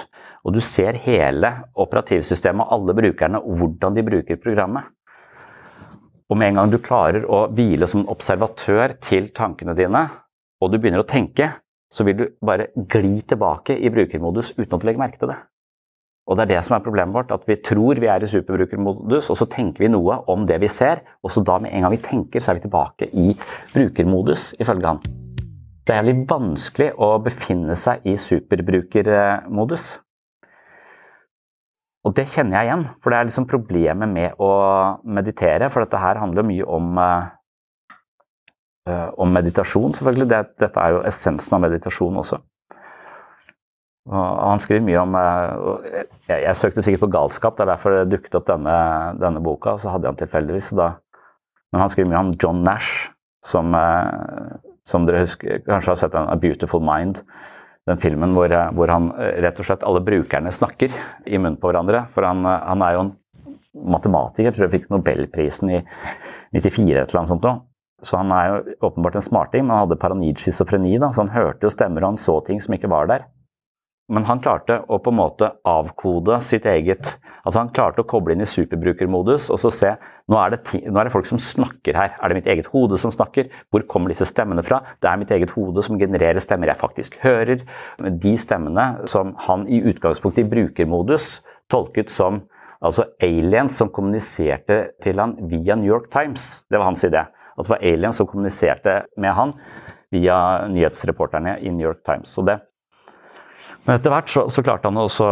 og 0.46 0.54
du 0.54 0.60
ser 0.62 1.00
hele 1.02 1.50
operativsystemet 1.74 2.70
alle 2.70 2.94
brukerne 2.94 3.40
og 3.42 3.58
hvordan 3.58 3.96
de 3.96 4.04
bruker 4.06 4.38
programmet. 4.38 4.92
Og 6.30 6.38
med 6.38 6.52
en 6.52 6.60
gang 6.60 6.70
du 6.70 6.78
klarer 6.82 7.26
å 7.26 7.46
hvile 7.54 7.88
som 7.90 8.06
observatør 8.10 8.94
til 9.02 9.28
tankene 9.34 9.74
dine, 9.78 10.06
og 10.62 10.70
du 10.70 10.78
begynner 10.78 11.02
å 11.02 11.08
tenke, 11.08 11.50
så 11.90 12.06
vil 12.06 12.16
du 12.18 12.24
bare 12.42 12.70
gli 12.74 13.20
tilbake 13.26 13.76
i 13.78 13.90
brukermodus 13.90 14.54
uten 14.56 14.72
at 14.72 14.80
du 14.80 14.86
legger 14.86 15.02
merke 15.02 15.20
til 15.20 15.30
det. 15.30 15.38
Og 16.26 16.38
det 16.38 16.46
er 16.46 16.52
det 16.56 16.62
som 16.66 16.74
er 16.74 16.82
problemet 16.82 17.14
vårt, 17.14 17.30
at 17.30 17.44
vi 17.46 17.58
tror 17.62 18.00
vi 18.02 18.08
er 18.10 18.22
i 18.22 18.30
superbrukermodus, 18.30 19.28
og 19.30 19.38
så 19.38 19.46
tenker 19.50 19.84
vi 19.84 19.92
noe 19.94 20.18
om 20.30 20.46
det 20.46 20.58
vi 20.62 20.70
ser, 20.70 21.04
og 21.22 21.30
så 21.30 21.42
da 21.46 21.60
med 21.62 21.70
en 21.70 21.86
gang 21.86 21.94
vi 21.94 22.02
tenker, 22.02 22.42
så 22.42 22.50
er 22.50 22.58
vi 22.58 22.66
tilbake 22.66 23.10
i 23.14 23.28
brukermodus, 23.74 24.48
ifølge 24.58 24.90
han. 24.90 25.02
Det 25.86 25.94
er 25.94 26.02
jævlig 26.02 26.26
vanskelig 26.26 26.90
å 26.98 27.12
befinne 27.22 27.78
seg 27.78 28.02
i 28.10 28.16
superbrukermodus. 28.18 29.92
Og 32.06 32.14
det 32.14 32.28
kjenner 32.30 32.60
jeg 32.60 32.68
igjen, 32.68 32.84
for 33.02 33.10
det 33.10 33.18
er 33.18 33.28
liksom 33.28 33.48
problemet 33.50 34.10
med 34.10 34.42
å 34.42 34.50
meditere. 35.02 35.70
For 35.74 35.82
dette 35.82 35.98
her 35.98 36.20
handler 36.22 36.46
mye 36.46 36.66
om, 36.76 37.00
uh, 37.02 39.08
om 39.18 39.32
meditasjon, 39.34 39.96
selvfølgelig. 39.96 40.28
Det, 40.30 40.40
dette 40.62 40.84
er 40.84 40.94
jo 40.94 41.00
essensen 41.10 41.56
av 41.58 41.64
meditasjon 41.66 42.20
også. 42.22 42.38
Og 44.06 44.38
han 44.38 44.62
skriver 44.62 44.84
mye 44.86 45.00
om 45.02 45.16
eh, 45.18 46.04
jeg, 46.28 46.44
jeg, 46.44 46.58
søkte 46.60 46.84
sikkert 46.86 47.02
på 47.02 47.08
galskap, 47.10 47.56
det 47.56 47.64
er 47.64 47.72
derfor 47.72 47.90
det 47.90 48.12
dukket 48.12 48.36
opp 48.38 48.46
denne, 48.46 48.76
denne 49.18 49.42
boka. 49.42 49.74
Så 49.82 49.90
hadde 49.90 50.06
jeg 50.06 50.14
han 50.14 50.20
tilfeldigvis. 50.20 50.68
Da. 50.78 50.92
Men 51.74 51.82
han 51.82 51.90
skriver 51.90 52.12
mye 52.12 52.22
om 52.28 52.30
John 52.38 52.62
Nash, 52.62 53.10
som, 53.42 53.74
som 54.86 55.10
dere 55.10 55.24
husker, 55.24 55.58
kanskje 55.66 55.90
har 55.90 55.98
sett 56.04 56.14
en 56.14 56.30
A 56.30 56.38
Beautiful 56.38 56.86
Mind. 56.86 57.24
Den 57.86 58.00
filmen 58.02 58.34
hvor, 58.34 58.50
eh, 58.50 58.72
hvor, 58.74 58.90
han 58.90 59.12
rett 59.14 59.60
og 59.62 59.68
slett 59.68 59.86
alle 59.86 60.02
brukerne 60.06 60.52
snakker 60.54 60.90
i 61.26 61.38
munnen 61.38 61.60
på 61.60 61.70
hverandre. 61.70 62.06
For 62.14 62.26
han, 62.26 62.42
han 62.44 62.82
er 62.82 62.96
jo 62.96 63.04
en 63.04 63.14
matematiker, 63.96 64.54
tror 64.54 64.66
jeg 64.66 64.74
fikk 64.78 64.90
Nobelprisen 64.90 65.70
i 65.70 65.80
94 66.56 66.82
eller 66.86 67.18
noe 67.20 67.30
sånt. 67.30 67.48
Så 68.04 68.18
han 68.18 68.32
er 68.34 68.50
jo 68.50 68.74
åpenbart 68.90 69.16
en 69.16 69.24
smarting, 69.24 69.64
men 69.64 69.76
han 69.76 69.86
hadde 69.86 70.00
paranoid 70.00 70.40
schizofreni. 70.40 70.98
Så 71.00 71.22
han 71.22 71.32
hørte 71.32 71.66
jo 71.66 71.72
stemmer 71.72 72.04
og 72.04 72.14
han 72.14 72.20
så 72.20 72.40
ting 72.44 72.60
som 72.62 72.76
ikke 72.76 72.90
var 72.92 73.08
der. 73.10 73.26
Men 74.12 74.26
han 74.28 74.42
klarte 74.42 74.80
å 74.86 75.00
på 75.02 75.10
en 75.10 75.18
måte 75.18 75.48
avkode 75.66 76.38
sitt 76.46 76.66
eget 76.70 77.16
Altså 77.46 77.60
Han 77.60 77.72
klarte 77.74 78.02
å 78.02 78.06
koble 78.10 78.34
inn 78.34 78.42
i 78.42 78.48
superbrukermodus 78.50 79.52
og 79.54 79.60
så 79.62 79.70
se 79.70 79.92
nå 80.26 80.38
er, 80.42 80.56
det, 80.56 80.80
nå 80.90 80.98
er 80.98 81.06
det 81.06 81.12
folk 81.14 81.28
som 81.28 81.38
snakker 81.38 81.94
her. 81.94 82.16
Er 82.18 82.32
det 82.32 82.40
mitt 82.40 82.48
eget 82.50 82.66
hode 82.72 82.98
som 82.98 83.12
snakker? 83.14 83.46
Hvor 83.70 83.84
kommer 83.86 84.10
disse 84.10 84.26
stemmene 84.26 84.64
fra? 84.66 84.80
Det 84.98 85.06
er 85.06 85.20
mitt 85.20 85.30
eget 85.30 85.52
hode 85.54 85.84
som 85.86 86.00
genererer 86.00 86.42
stemmer 86.42 86.72
jeg 86.72 86.80
faktisk 86.80 87.14
hører. 87.22 87.62
De 88.02 88.32
stemmene 88.40 89.06
som 89.06 89.36
han 89.46 89.68
i 89.70 89.78
utgangspunktet 89.86 90.42
i 90.42 90.50
brukermodus 90.50 91.36
tolket 91.70 92.10
som 92.10 92.42
altså 92.82 93.06
aliens 93.22 93.78
som 93.78 93.90
kommuniserte 93.94 94.80
til 95.02 95.22
han 95.22 95.36
via 95.50 95.78
New 95.78 95.92
York 95.92 96.10
Times. 96.10 96.64
Det 96.70 96.78
var 96.78 96.90
hans 96.90 97.06
idé. 97.06 97.22
At 97.56 97.64
det 97.64 97.72
var 97.72 97.86
aliens 97.86 98.18
som 98.18 98.28
kommuniserte 98.28 99.04
med 99.16 99.34
han 99.38 99.54
via 100.10 100.66
nyhetsreporterne 100.70 101.58
i 101.62 101.70
New 101.70 101.86
York 101.86 102.02
Times. 102.06 102.34
Så 102.34 102.42
det 102.46 102.58
men 103.86 103.94
etter 103.94 104.10
hvert 104.10 104.30
så, 104.32 104.42
så 104.50 104.62
klarte 104.66 104.90
han 104.90 104.98
også, 104.98 105.26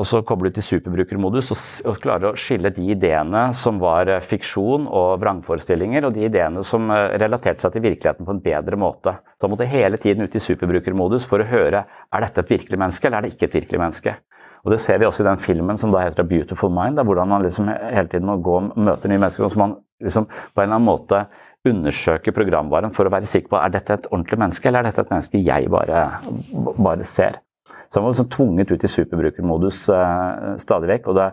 å 0.00 0.20
koble 0.24 0.48
ut 0.48 0.58
i 0.60 0.64
superbrukermodus 0.64 1.50
og, 1.52 1.64
og 1.90 1.98
klare 2.00 2.30
å 2.30 2.38
skille 2.40 2.72
de 2.72 2.86
ideene 2.94 3.42
som 3.56 3.80
var 3.82 4.08
eh, 4.08 4.22
fiksjon 4.24 4.86
og 4.88 5.18
vrangforestillinger, 5.20 6.06
og 6.08 6.14
de 6.16 6.24
ideene 6.24 6.62
som 6.64 6.88
eh, 6.94 7.18
relaterte 7.20 7.66
seg 7.66 7.74
til 7.74 7.84
virkeligheten 7.84 8.24
på 8.24 8.32
en 8.32 8.40
bedre 8.44 8.78
måte. 8.80 9.12
Så 9.36 9.44
han 9.44 9.52
måtte 9.52 9.68
hele 9.68 10.00
tiden 10.00 10.24
ut 10.24 10.36
i 10.36 10.42
superbrukermodus 10.42 11.26
for 11.28 11.44
å 11.44 11.48
høre 11.50 11.84
er 11.84 12.24
dette 12.24 12.44
et 12.44 12.54
virkelig 12.56 12.80
menneske 12.80 13.10
eller 13.10 13.20
er 13.20 13.28
det 13.28 13.36
ikke 13.36 13.50
et 13.50 13.58
virkelig 13.60 13.82
menneske. 13.82 14.14
Og 14.64 14.72
Det 14.72 14.80
ser 14.82 14.98
vi 15.00 15.06
også 15.06 15.22
i 15.22 15.28
den 15.28 15.42
filmen 15.42 15.78
som 15.80 15.92
da 15.92 16.00
heter 16.02 16.26
Beautiful 16.28 16.72
Mind, 16.72 16.96
da, 16.98 17.04
hvordan 17.06 17.28
man 17.30 17.44
liksom 17.44 17.68
hele 17.68 18.08
tiden 18.08 18.26
må 18.28 18.38
gå 18.42 18.56
og 18.58 18.72
møte 18.88 19.10
nye 19.10 19.20
mennesker. 19.20 19.52
så 19.52 19.60
man 19.60 19.76
liksom 20.02 20.26
på 20.28 20.62
en 20.62 20.64
eller 20.64 20.78
annen 20.78 20.88
måte 20.88 21.26
undersøke 21.68 22.32
programvaren 22.32 22.94
for 22.96 23.06
å 23.06 23.12
være 23.12 23.28
sikker 23.28 23.52
på 23.52 23.60
er 23.60 23.74
dette 23.74 23.98
et 23.98 24.08
ordentlig 24.10 24.40
menneske, 24.40 24.68
eller 24.68 24.80
er 24.80 24.90
dette 24.90 25.04
et 25.04 25.12
menneske 25.12 25.42
jeg 25.42 25.70
bare, 25.72 26.06
bare 26.78 27.06
ser. 27.08 27.40
Så 27.88 27.98
han 27.98 28.04
var 28.04 28.14
liksom 28.14 28.30
tvunget 28.32 28.72
ut 28.72 28.84
i 28.84 28.90
superbrukermodus 28.92 29.86
eh, 29.94 30.56
stadig 30.60 30.90
vekk. 30.90 31.08
og 31.08 31.16
det, 31.16 31.30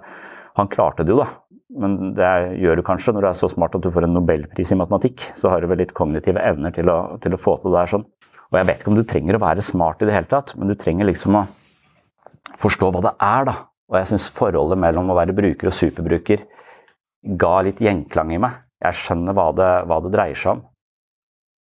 Han 0.56 0.72
klarte 0.72 1.04
det 1.04 1.12
jo, 1.12 1.20
da. 1.24 1.28
Men 1.76 2.14
det 2.16 2.32
gjør 2.62 2.80
du 2.80 2.86
kanskje 2.88 3.12
når 3.12 3.26
du 3.26 3.30
er 3.30 3.40
så 3.40 3.50
smart 3.52 3.76
at 3.76 3.84
du 3.84 3.92
får 3.92 4.08
en 4.08 4.16
nobelpris 4.16 4.72
i 4.72 4.80
matematikk. 4.80 5.26
Så 5.36 5.52
har 5.52 5.62
du 5.62 5.68
vel 5.68 5.82
litt 5.84 5.96
kognitive 5.98 6.40
evner 6.40 6.72
til 6.76 6.92
å, 6.92 7.18
til 7.24 7.36
å 7.36 7.42
få 7.42 7.58
til 7.60 7.74
det 7.74 7.82
der 7.82 7.94
sånn. 7.96 8.06
Og 8.52 8.60
jeg 8.60 8.68
vet 8.70 8.82
ikke 8.82 8.92
om 8.94 9.00
du 9.00 9.08
trenger 9.10 9.38
å 9.38 9.44
være 9.44 9.66
smart 9.66 10.04
i 10.04 10.08
det 10.08 10.16
hele 10.16 10.30
tatt, 10.32 10.54
men 10.56 10.70
du 10.70 10.76
trenger 10.80 11.10
liksom 11.10 11.36
å 11.36 11.48
forstå 12.62 12.92
hva 12.94 13.02
det 13.04 13.16
er, 13.26 13.50
da. 13.50 13.56
Og 13.92 13.98
jeg 14.00 14.12
syns 14.14 14.30
forholdet 14.38 14.80
mellom 14.80 15.12
å 15.12 15.18
være 15.18 15.36
bruker 15.36 15.70
og 15.70 15.76
superbruker 15.76 16.46
ga 17.42 17.56
litt 17.66 17.82
gjenklang 17.82 18.32
i 18.36 18.40
meg. 18.42 18.62
Jeg 18.86 19.02
skjønner 19.02 19.36
hva 19.36 19.50
det, 19.58 19.70
hva 19.90 20.00
det 20.06 20.14
dreier 20.14 20.40
seg 20.40 20.56
om. 20.56 20.64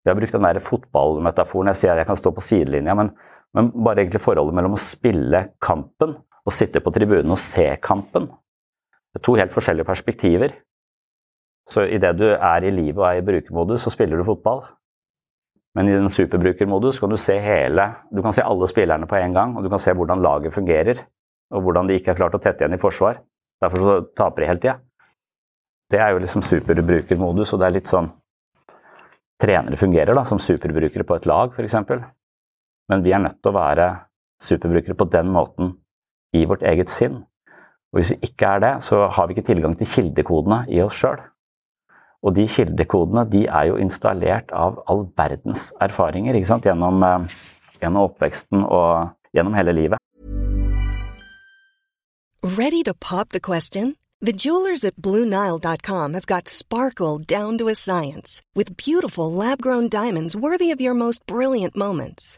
Vi 0.03 0.11
har 0.11 0.17
brukt 0.17 0.33
den 0.33 0.47
der 0.47 0.61
fotballmetaforen. 0.63 1.71
Jeg 1.73 1.81
sier 1.81 1.93
at 1.93 2.01
jeg 2.01 2.09
kan 2.09 2.19
stå 2.19 2.31
på 2.33 2.43
sidelinja, 2.43 2.95
men 2.95 3.11
men 3.57 3.71
bare 3.73 4.03
egentlig 4.03 4.21
forholdet 4.23 4.55
mellom 4.57 4.75
å 4.77 4.81
spille 4.81 5.43
kampen 5.63 6.15
og 6.45 6.55
sitte 6.55 6.81
på 6.83 6.93
tribunen 6.93 7.33
og 7.33 7.41
se 7.41 7.65
kampen. 7.83 8.27
Det 9.09 9.21
er 9.21 9.25
to 9.25 9.35
helt 9.39 9.53
forskjellige 9.53 9.89
perspektiver. 9.89 10.53
Så 11.69 11.85
idet 11.85 12.15
du 12.17 12.27
er 12.31 12.65
i 12.65 12.73
livet 12.73 13.01
og 13.01 13.07
er 13.09 13.21
i 13.21 13.25
brukermodus, 13.25 13.83
så 13.85 13.93
spiller 13.93 14.17
du 14.17 14.25
fotball. 14.25 14.63
Men 15.77 15.89
i 15.89 15.93
den 15.93 16.09
superbrukermodus 16.09 16.99
kan 16.99 17.11
du 17.13 17.17
se 17.21 17.35
hele 17.39 17.83
Du 18.11 18.23
kan 18.25 18.33
se 18.33 18.41
alle 18.41 18.67
spillerne 18.67 19.07
på 19.07 19.19
en 19.19 19.33
gang, 19.33 19.57
og 19.57 19.63
du 19.63 19.69
kan 19.69 19.81
se 19.81 19.93
hvordan 19.93 20.21
laget 20.21 20.53
fungerer. 20.53 21.03
Og 21.53 21.61
hvordan 21.65 21.89
de 21.89 21.97
ikke 21.97 22.13
har 22.13 22.17
klart 22.17 22.37
å 22.37 22.41
tette 22.41 22.63
igjen 22.63 22.77
i 22.77 22.81
forsvar. 22.81 23.21
Derfor 23.61 23.85
så 23.85 23.97
taper 24.17 24.41
de 24.41 24.49
hele 24.49 24.61
tida. 24.63 24.77
Det 25.89 25.99
er 25.99 26.13
jo 26.13 26.21
liksom 26.21 26.45
superbrukermodus, 26.45 27.53
og 27.53 27.61
det 27.61 27.67
er 27.67 27.77
litt 27.77 27.89
sånn 27.89 28.11
trenere 29.41 29.77
fungerer 29.79 30.13
da, 30.13 30.25
som 30.27 30.41
superbrukere 30.41 31.05
på 31.07 31.15
et 31.17 31.25
lag, 31.29 31.53
f.eks. 31.55 31.77
Men 32.89 33.03
vi 33.05 33.13
er 33.13 33.21
nødt 33.21 33.41
til 33.43 33.51
å 33.51 33.59
være 33.59 33.89
superbrukere 34.41 34.97
på 34.97 35.09
den 35.13 35.29
måten 35.33 35.75
i 36.33 36.45
vårt 36.49 36.63
eget 36.65 36.89
sinn. 36.89 37.21
Og 37.89 37.99
hvis 37.99 38.13
vi 38.13 38.29
ikke 38.29 38.55
er 38.55 38.63
det, 38.63 38.73
så 38.85 39.07
har 39.13 39.27
vi 39.27 39.35
ikke 39.37 39.49
tilgang 39.49 39.75
til 39.77 39.89
kildekodene 39.89 40.63
i 40.69 40.81
oss 40.81 40.97
sjøl. 40.97 41.21
Og 42.23 42.35
de 42.35 42.47
kildekodene 42.51 43.23
de 43.31 43.45
er 43.47 43.69
jo 43.69 43.79
installert 43.79 44.51
av 44.51 44.81
all 44.91 45.07
verdens 45.17 45.69
erfaringer 45.81 46.35
gjennom, 46.35 47.03
eh, 47.03 47.37
gjennom 47.81 48.09
oppveksten 48.09 48.65
og 48.65 49.09
gjennom 49.33 49.53
hele 49.53 49.73
livet. 49.73 49.99
Ready 52.43 52.83
to 52.83 52.93
pop 52.93 53.29
the 53.29 53.39
question? 53.39 53.95
The 54.21 54.33
jewelers 54.33 54.83
at 54.83 54.95
BlueNile.com 54.97 56.13
have 56.13 56.25
got 56.25 56.47
sparkle 56.49 57.19
down 57.19 57.57
to 57.57 57.69
a 57.69 57.75
science 57.75 58.41
with 58.53 58.75
beautiful 58.75 59.31
lab-grown 59.31 59.87
diamonds 59.87 60.35
worthy 60.35 60.71
of 60.71 60.81
your 60.81 60.93
most 60.93 61.25
brilliant 61.25 61.75
moments. 61.75 62.37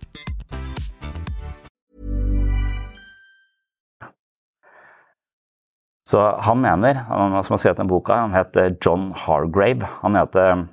Så 6.11 6.19
han 6.43 6.59
mener, 6.59 7.05
han 7.07 7.37
som 7.45 7.55
har 7.55 7.61
skrevet 7.61 7.79
den 7.79 7.87
boka, 7.87 8.17
han 8.25 8.33
heter 8.35 8.73
John 8.83 9.11
Hargrave. 9.15 9.87
Han 10.01 10.11
mener 10.11 10.27
at 10.27 10.39
eh, 10.41 10.63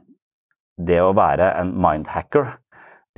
det 0.88 0.98
å 1.02 1.12
være 1.14 1.52
en 1.60 1.76
mindhacker, 1.78 2.56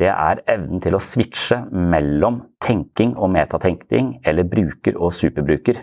det 0.01 0.11
er 0.13 0.43
evnen 0.49 0.83
til 0.85 0.97
å 0.97 1.01
switche 1.01 1.63
mellom 1.73 2.43
tenking 2.65 3.15
og 3.17 3.33
metatenkning, 3.33 4.15
eller 4.25 4.49
bruker 4.49 4.97
og 5.01 5.15
superbruker, 5.17 5.83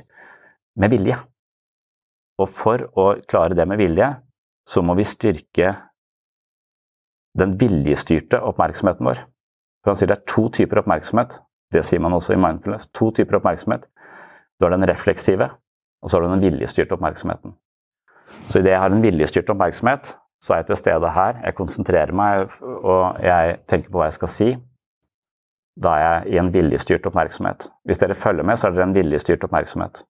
med 0.77 0.93
vilje. 0.93 1.17
Og 2.37 2.49
for 2.53 2.85
å 2.97 3.09
klare 3.29 3.57
det 3.57 3.65
med 3.69 3.81
vilje, 3.81 4.11
så 4.69 4.83
må 4.85 4.93
vi 4.97 5.05
styrke 5.09 5.73
den 7.37 7.53
viljestyrte 7.61 8.41
oppmerksomheten 8.45 9.09
vår. 9.09 9.21
For 9.81 9.93
han 9.93 9.99
sier 9.99 10.11
det 10.11 10.19
er 10.19 10.27
to 10.29 10.47
typer 10.53 10.81
oppmerksomhet. 10.83 11.37
Det 11.73 11.85
sier 11.85 12.01
man 12.01 12.13
også 12.17 12.35
i 12.35 12.41
mindfulness. 12.41 12.89
To 12.97 13.09
typer 13.15 13.39
oppmerksomhet. 13.39 13.85
Du 14.57 14.65
har 14.65 14.73
den 14.73 14.85
refleksive, 14.89 15.49
og 16.01 16.09
så 16.09 16.17
har 16.17 16.25
du 16.25 16.33
den 16.33 16.45
viljestyrte 16.45 16.95
oppmerksomheten. 16.97 17.55
Så 18.47 18.59
idet 18.59 18.73
jeg 18.73 18.81
har 18.81 18.93
en 18.93 19.03
viljestyrt 19.03 19.49
oppmerksomhet, 19.49 20.13
så 20.43 20.53
er 20.53 20.61
jeg 20.61 20.69
til 20.69 20.79
stede 20.79 21.11
her. 21.11 21.39
Jeg 21.43 21.55
konsentrerer 21.57 22.13
meg, 22.15 22.51
og 22.61 23.23
jeg 23.23 23.57
tenker 23.67 23.91
på 23.91 23.99
hva 23.99 24.09
jeg 24.09 24.17
skal 24.19 24.31
si. 24.31 24.49
Da 25.77 25.93
er 25.93 26.05
jeg 26.05 26.35
i 26.35 26.41
en 26.41 26.53
viljestyrt 26.53 27.05
oppmerksomhet. 27.09 27.67
Hvis 27.85 27.99
dere 28.01 28.15
følger 28.17 28.45
med, 28.45 28.57
så 28.57 28.67
er 28.67 28.77
dere 28.77 28.87
en 28.89 28.95
viljestyrt 28.95 29.43
oppmerksomhet. 29.45 30.03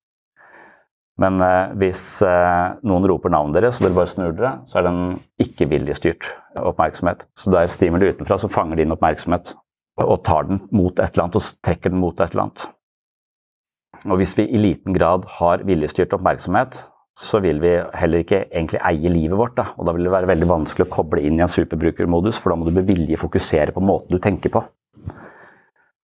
Men 1.17 1.41
eh, 1.41 1.74
hvis 1.82 2.01
eh, 2.22 2.75
noen 2.86 3.08
roper 3.10 3.34
navnet 3.34 3.58
deres, 3.58 3.79
og 3.79 3.88
dere 3.88 3.98
bare 3.98 4.12
snur 4.12 4.36
dere, 4.38 4.51
så 4.70 4.77
er 4.77 4.86
det 4.86 4.91
en 4.94 5.15
ikke-viljestyrt 5.41 6.29
oppmerksomhet. 6.62 7.25
Så 7.39 7.53
det 7.53 7.63
er 7.63 7.74
stimuli 7.74 8.12
utenfra 8.12 8.38
som 8.41 8.53
fanger 8.53 8.84
din 8.84 8.94
oppmerksomhet 8.94 9.56
og 10.03 10.20
tar 10.27 10.46
den 10.46 10.62
mot 10.70 11.00
et 11.00 11.15
eller 11.15 11.25
annet 11.25 11.39
og 11.39 11.48
trekker 11.65 11.89
den 11.89 12.01
mot 12.03 12.20
et 12.20 12.29
eller 12.29 12.48
annet. 12.48 12.67
Og 14.06 14.20
hvis 14.22 14.36
vi 14.38 14.46
i 14.48 14.62
liten 14.62 14.96
grad 14.96 15.25
har 15.39 15.63
viljestyrt 15.67 16.13
oppmerksomhet, 16.15 16.77
så 17.17 17.39
vil 17.41 17.60
vi 17.63 17.72
heller 17.98 18.22
ikke 18.22 18.44
egentlig 18.46 18.82
eie 18.86 19.10
livet 19.10 19.39
vårt. 19.39 19.56
Da. 19.58 19.72
Og 19.77 19.88
da 19.88 19.96
vil 19.96 20.06
det 20.06 20.13
være 20.13 20.29
veldig 20.29 20.50
vanskelig 20.51 20.86
å 20.86 20.94
koble 20.94 21.24
inn 21.25 21.39
i 21.39 21.46
en 21.46 21.51
superbrukermodus, 21.51 22.38
for 22.38 22.53
da 22.53 22.60
må 22.60 22.67
du 22.67 22.75
med 22.75 22.86
vilje 22.89 23.17
fokusere 23.17 23.74
på 23.74 23.84
måten 23.84 24.13
du 24.13 24.22
tenker 24.22 24.53
på. 24.53 24.62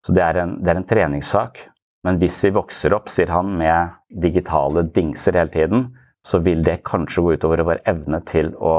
Så 0.04 0.16
det 0.16 0.24
er, 0.26 0.42
en, 0.42 0.58
det 0.64 0.74
er 0.74 0.82
en 0.82 0.90
treningssak. 0.90 1.62
Men 2.04 2.18
hvis 2.20 2.42
vi 2.44 2.52
vokser 2.56 2.96
opp, 2.98 3.12
sier 3.12 3.30
han, 3.32 3.54
med 3.60 3.94
digitale 4.24 4.84
dingser 4.96 5.38
hele 5.40 5.54
tiden, 5.54 5.86
så 6.26 6.40
vil 6.44 6.64
det 6.66 6.82
kanskje 6.88 7.24
gå 7.24 7.38
utover 7.38 7.64
vår 7.68 7.84
evne 7.88 8.20
til 8.28 8.52
å 8.60 8.74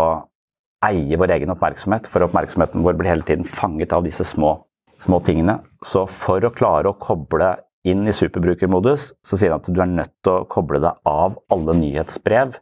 eie 0.84 1.16
vår 1.20 1.32
egen 1.38 1.52
oppmerksomhet. 1.54 2.10
For 2.12 2.26
oppmerksomheten 2.26 2.84
vår 2.84 2.98
blir 2.98 3.14
hele 3.14 3.24
tiden 3.28 3.48
fanget 3.48 3.94
av 3.96 4.04
disse 4.04 4.26
små, 4.28 4.58
små 5.00 5.20
tingene. 5.24 5.60
Så 5.86 6.04
for 6.10 6.44
å 6.44 6.52
klare 6.52 6.92
å 6.92 6.98
koble 7.00 7.54
inn 7.84 8.08
i 8.08 8.14
superbrukermodus, 8.16 9.10
så 9.24 9.38
sier 9.38 9.52
han 9.52 9.62
at 9.62 9.68
du 9.68 9.80
er 9.82 9.90
nødt 9.90 10.14
til 10.24 10.38
å 10.38 10.48
koble 10.50 10.80
deg 10.82 11.00
av 11.08 11.36
alle 11.52 11.76
nyhetsbrev, 11.80 12.56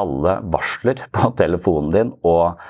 alle 0.00 0.36
varsler 0.52 1.04
på 1.16 1.32
telefonen 1.40 1.94
din 1.96 2.14
og 2.20 2.60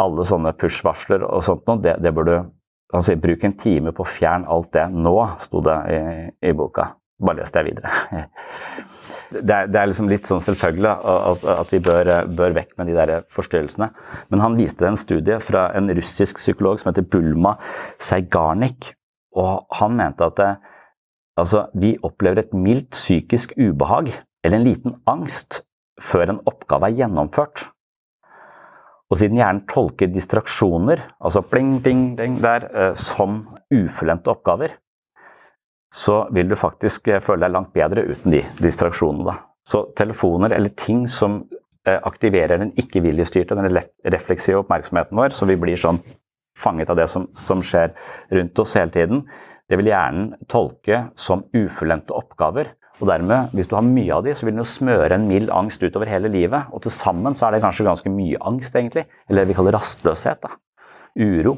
alle 0.00 0.24
sånne 0.24 0.54
push-varsler 0.56 1.26
og 1.26 1.44
sånt 1.44 1.66
noe. 1.68 1.82
Det, 1.82 1.98
det 2.00 2.14
bør 2.16 2.28
du 2.28 2.36
han 2.90 3.04
sier 3.06 3.20
bruk 3.22 3.44
en 3.46 3.54
time 3.58 3.92
på 3.94 4.02
å 4.02 4.08
fjerne 4.10 4.50
alt 4.50 4.72
det 4.74 4.88
nå, 4.90 5.14
sto 5.44 5.60
det 5.62 5.76
i, 5.94 6.00
i 6.50 6.54
boka. 6.56 6.88
Bare 7.20 7.42
leste 7.42 7.60
jeg 7.60 7.72
videre. 7.72 7.92
Det 9.30 9.54
er, 9.54 9.68
det 9.70 9.78
er, 9.78 9.86
liksom 9.86 10.08
litt 10.10 10.26
sånn 10.26 10.40
selvfølgelig 10.42 10.88
at, 10.90 11.68
vi 11.70 11.78
bør, 11.86 12.08
bør, 12.34 12.54
vekk 12.56 12.72
med 12.80 12.88
de 12.90 12.96
der 12.96 13.12
forstyrrelsene. 13.30 13.86
Men 14.26 14.40
han 14.42 14.56
viste 14.58 14.88
en 14.88 14.98
studie 14.98 15.36
fra 15.38 15.68
en 15.78 15.86
russisk 15.94 16.40
psykolog 16.40 16.80
som 16.80 16.88
heter 16.90 17.06
Bulma 17.06 17.52
Seigarnik, 18.02 18.88
og 19.38 19.70
han 19.78 19.94
mente 20.00 20.26
at 20.26 20.34
det, 20.40 20.48
altså, 21.40 21.66
vi 21.74 21.96
opplever 22.06 22.44
et 22.44 22.54
mildt 22.54 22.94
psykisk 22.96 23.54
ubehag 23.58 24.12
eller 24.44 24.60
en 24.60 24.66
liten 24.66 24.96
angst 25.10 25.62
før 26.00 26.32
en 26.32 26.40
oppgave 26.48 26.88
er 26.88 26.98
gjennomført. 27.02 27.66
Og 29.10 29.18
siden 29.18 29.40
hjernen 29.40 29.64
tolker 29.68 30.10
distraksjoner, 30.12 31.02
altså 31.18 31.42
pling, 31.42 31.80
ding, 31.84 32.14
ding 32.18 32.38
der, 32.42 32.68
eh, 32.70 32.94
som 32.94 33.42
ufullendte 33.74 34.30
oppgaver, 34.30 34.76
så 35.92 36.22
vil 36.30 36.48
du 36.48 36.56
faktisk 36.56 37.08
eh, 37.10 37.22
føle 37.22 37.42
deg 37.44 37.56
langt 37.56 37.72
bedre 37.74 38.06
uten 38.06 38.36
de 38.36 38.44
distraksjonene. 38.62 39.34
Så 39.66 39.88
telefoner 39.98 40.54
eller 40.54 40.72
ting 40.78 41.08
som 41.10 41.42
eh, 41.86 41.98
aktiverer 41.98 42.62
den 42.62 42.72
ikke-viljestyrte, 42.78 43.58
den 43.58 43.82
refleksive 44.14 44.62
oppmerksomheten 44.62 45.18
vår, 45.18 45.34
så 45.34 45.48
vi 45.50 45.58
blir 45.58 45.80
sånn 45.80 45.98
fanget 46.58 46.90
av 46.92 47.00
det 47.00 47.08
som, 47.10 47.26
som 47.34 47.64
skjer 47.66 47.92
rundt 48.30 48.62
oss 48.62 48.76
hele 48.78 48.94
tiden, 48.94 49.24
det 49.70 49.78
vil 49.78 49.90
hjernen 49.92 50.32
tolke 50.50 51.04
som 51.18 51.44
ufullendte 51.54 52.14
oppgaver. 52.16 52.72
Og 53.00 53.08
dermed, 53.08 53.54
hvis 53.56 53.70
du 53.70 53.76
har 53.78 53.86
mye 53.86 54.12
av 54.12 54.26
de, 54.26 54.34
så 54.36 54.44
vil 54.44 54.56
den 54.56 54.64
jo 54.64 54.68
smøre 54.68 55.16
en 55.16 55.28
mild 55.28 55.48
angst 55.54 55.80
utover 55.80 56.10
hele 56.10 56.28
livet. 56.32 56.68
Og 56.74 56.82
til 56.84 56.92
sammen 56.92 57.36
så 57.38 57.46
er 57.46 57.56
det 57.56 57.62
kanskje 57.64 57.86
ganske 57.86 58.12
mye 58.12 58.40
angst, 58.50 58.74
egentlig. 58.76 59.06
Eller 59.30 59.48
vi 59.48 59.56
kaller 59.56 59.78
rastløshet. 59.78 60.42
da. 60.42 60.58
Uro. 61.16 61.56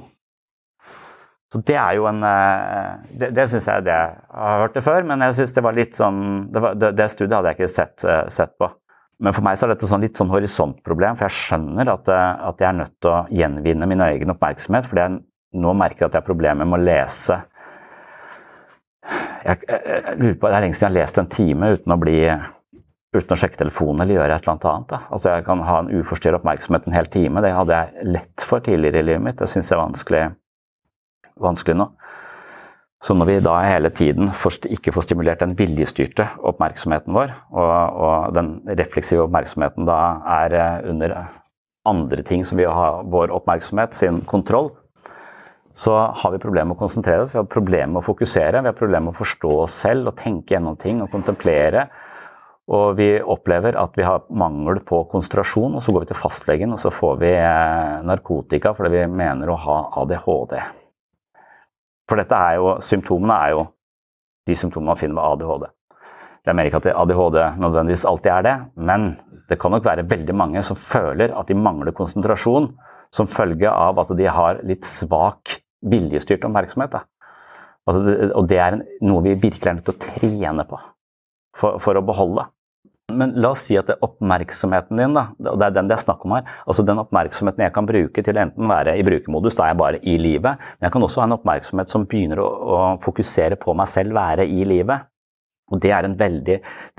Så 1.52 1.60
det 1.68 1.76
er 1.76 1.96
jo 1.98 2.06
en 2.08 2.22
eh, 2.24 2.92
Det, 3.12 3.28
det 3.36 3.44
syns 3.52 3.66
jeg 3.68 3.84
det 3.84 3.92
Jeg 3.92 4.38
har 4.38 4.62
hørt 4.62 4.76
det 4.78 4.84
før, 4.86 5.02
men 5.04 5.20
jeg 5.26 5.34
syns 5.36 5.52
det 5.52 5.64
var 5.66 5.76
litt 5.76 5.98
sånn 5.98 6.22
det, 6.52 6.62
var, 6.64 6.78
det, 6.80 6.94
det, 6.96 7.08
studiet 7.12 7.34
hadde 7.36 7.52
jeg 7.52 7.58
ikke 7.58 7.74
sett, 7.74 8.06
eh, 8.08 8.22
sett, 8.32 8.54
på. 8.56 8.70
Men 9.22 9.36
for 9.36 9.44
meg 9.44 9.58
så 9.58 9.66
er 9.66 9.74
dette 9.74 9.90
sånn 9.90 10.02
litt 10.02 10.16
sånn 10.18 10.32
horisontproblem, 10.32 11.18
for 11.18 11.28
jeg 11.28 11.36
skjønner 11.42 11.92
at, 11.92 12.08
eh, 12.08 12.30
at 12.48 12.64
jeg 12.64 12.68
er 12.70 12.78
nødt 12.78 12.96
til 13.04 13.12
å 13.12 13.20
gjenvinne 13.42 13.88
min 13.90 14.04
egen 14.08 14.32
oppmerksomhet. 14.32 14.88
fordi 14.88 15.04
jeg 15.04 15.20
nå 15.62 15.74
merker 15.76 16.06
at 16.06 16.14
jeg 16.16 16.22
har 16.22 16.30
problemer 16.30 16.64
med 16.64 16.80
å 16.80 16.86
lese 16.86 17.42
jeg, 19.44 19.62
jeg, 19.68 20.16
lurer 20.18 20.34
på, 20.38 20.48
Det 20.48 20.56
er 20.56 20.64
lenge 20.66 20.78
siden 20.78 20.88
jeg 20.88 20.92
har 20.92 20.98
lest 20.98 21.20
en 21.22 21.30
time 21.32 21.70
uten 21.76 21.94
å, 21.94 21.98
bli, 22.00 22.18
uten 23.16 23.34
å 23.34 23.38
sjekke 23.40 23.60
telefonen 23.60 24.04
eller 24.04 24.20
gjøre 24.20 24.36
et 24.36 24.46
eller 24.46 24.70
annet. 24.74 24.86
Da. 24.92 25.00
Altså 25.14 25.34
Jeg 25.34 25.46
kan 25.48 25.64
ha 25.66 25.80
en 25.82 25.90
uforstyrret 25.92 26.40
oppmerksomhet 26.40 26.86
en 26.86 26.96
hel 26.96 27.10
time. 27.12 27.42
Det 27.44 27.54
hadde 27.56 27.80
jeg 27.80 28.12
lett 28.16 28.46
for 28.48 28.64
tidligere 28.64 29.02
i 29.02 29.08
livet 29.10 29.26
mitt. 29.26 29.40
Det 29.40 29.50
syns 29.50 29.70
jeg 29.70 29.78
er 29.78 29.84
vanskelig, 29.84 30.24
vanskelig 31.42 31.78
nå. 31.80 31.90
Så 33.02 33.16
når 33.18 33.26
vi 33.26 33.38
da 33.42 33.56
hele 33.66 33.90
tiden 33.90 34.30
ikke 34.70 34.92
får 34.94 35.08
stimulert 35.08 35.40
den 35.42 35.56
viljestyrte 35.58 36.28
oppmerksomheten 36.46 37.14
vår, 37.16 37.32
og, 37.50 37.72
og, 37.98 38.34
den 38.36 38.52
refleksive 38.78 39.24
oppmerksomheten 39.24 39.88
da 39.88 39.98
er 40.38 40.54
eh, 40.54 40.90
under 40.92 41.16
andre 41.88 42.22
ting 42.22 42.44
som 42.46 42.60
vi 42.60 42.68
har 42.68 43.02
vår 43.10 43.34
oppmerksomhet 43.34 43.98
sin 43.98 44.20
kontroll, 44.30 44.70
så 45.74 45.96
har 45.96 46.32
vi 46.32 46.40
problemer 46.42 46.72
med 46.72 46.76
å 46.76 46.82
konsentrere 46.84 47.24
oss, 47.24 47.32
vi 47.32 47.40
har 47.40 47.48
problemer 47.48 47.94
med 47.94 48.02
å 48.02 48.06
fokusere, 48.06 48.60
vi 48.60 48.68
har 48.68 48.76
problemer 48.76 49.08
med 49.08 49.14
å 49.14 49.20
forstå 49.22 49.52
oss 49.64 49.76
selv 49.84 50.10
og 50.10 50.18
tenke 50.20 50.54
gjennom 50.54 50.76
ting 50.80 51.00
og 51.00 51.12
kontemplere. 51.12 51.86
Og 52.72 52.94
vi 52.96 53.08
opplever 53.18 53.76
at 53.80 53.96
vi 53.98 54.04
har 54.06 54.28
mangel 54.30 54.82
på 54.86 55.02
konsentrasjon, 55.10 55.74
og 55.76 55.82
så 55.82 55.92
går 55.92 56.04
vi 56.04 56.12
til 56.12 56.20
fastlegen 56.20 56.76
og 56.76 56.80
så 56.80 56.92
får 56.94 57.18
vi 57.24 57.32
eh, 57.34 57.96
narkotika 58.06 58.74
fordi 58.76 59.00
vi 59.00 59.08
mener 59.10 59.50
å 59.50 59.58
ha 59.64 59.78
ADHD. 60.04 60.54
For 62.08 62.20
dette 62.20 62.38
er 62.38 62.60
jo, 62.60 62.76
symptomene 62.84 63.38
er 63.40 63.56
jo 63.56 63.66
de 64.46 64.58
symptomene 64.58 64.92
man 64.92 65.00
finner 65.00 65.18
med 65.18 65.26
ADHD. 65.26 65.66
Jeg 66.42 66.58
mener 66.58 66.70
ikke 66.70 66.80
at 66.82 67.02
ADHD 67.02 67.36
nødvendigvis 67.62 68.06
alltid 68.10 68.32
er 68.34 68.46
det, 68.46 68.54
men 68.76 69.12
det 69.48 69.58
kan 69.62 69.74
nok 69.74 69.84
være 69.86 70.06
veldig 70.10 70.34
mange 70.34 70.62
som 70.66 70.78
føler 70.78 71.34
at 71.38 71.50
de 71.50 71.58
mangler 71.58 71.94
konsentrasjon 71.96 72.72
som 73.12 73.28
følge 73.30 73.70
av 73.70 74.00
at 74.02 74.14
de 74.16 74.28
har 74.30 74.62
litt 74.66 74.86
svak 74.88 75.58
viljestyrt 75.82 76.46
oppmerksomhet. 76.48 76.96
Altså, 77.88 78.16
og 78.38 78.48
det 78.50 78.58
er 78.62 78.80
noe 79.04 79.24
vi 79.26 79.36
virkelig 79.36 79.68
er 79.68 79.78
nødt 79.78 79.88
til 79.90 79.96
å 79.96 80.02
trene 80.02 80.66
på 80.68 80.80
for, 81.58 81.78
for 81.82 81.98
å 81.98 82.04
beholde. 82.06 82.46
Men 83.12 83.34
la 83.42 83.50
oss 83.52 83.66
si 83.66 83.76
at 83.76 83.88
det 83.90 83.96
er 83.98 84.06
oppmerksomheten 84.06 84.96
din, 84.96 85.16
da, 85.16 85.26
og 85.50 85.58
det 85.60 85.66
er 85.66 85.74
den 85.76 85.88
det 85.90 85.98
er 85.98 86.04
snakk 86.04 86.22
om 86.24 86.36
her, 86.36 86.46
altså 86.64 86.84
den 86.86 87.02
oppmerksomheten 87.02 87.66
jeg 87.66 87.74
kan 87.74 87.88
bruke 87.88 88.24
til 88.24 88.38
enten 88.40 88.70
være 88.70 88.94
i 88.96 89.04
brukermodus, 89.04 89.56
da 89.58 89.66
er 89.66 89.74
jeg 89.74 89.80
bare 89.82 90.00
i 90.00 90.14
livet, 90.22 90.62
men 90.78 90.86
jeg 90.86 90.94
kan 90.94 91.04
også 91.04 91.20
ha 91.20 91.26
en 91.28 91.36
oppmerksomhet 91.36 91.92
som 91.92 92.06
begynner 92.08 92.40
å, 92.40 92.46
å 92.48 92.78
fokusere 93.04 93.58
på 93.60 93.74
meg 93.76 93.90
selv, 93.92 94.16
være 94.16 94.46
i 94.48 94.64
livet. 94.64 95.10
Og 95.72 95.80
det 95.80 95.92
er 95.94 96.04
en 96.04 96.18
veldig, 96.18 96.58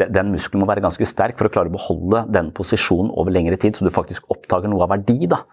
Den 0.09 0.31
muskelen 0.33 0.63
må 0.63 0.67
være 0.69 0.81
ganske 0.81 1.05
sterk 1.05 1.38
for 1.38 1.47
å 1.47 1.53
klare 1.53 1.69
å 1.69 1.75
beholde 1.75 2.23
den 2.33 2.49
posisjonen 2.57 3.12
over 3.13 3.31
lengre 3.31 3.59
tid, 3.62 3.77
så 3.77 3.86
du 3.86 3.93
faktisk 3.93 4.25
oppdager 4.33 4.71
noe 4.71 4.83
av 4.83 4.93
verdi. 4.95 5.27
da. 5.29 5.43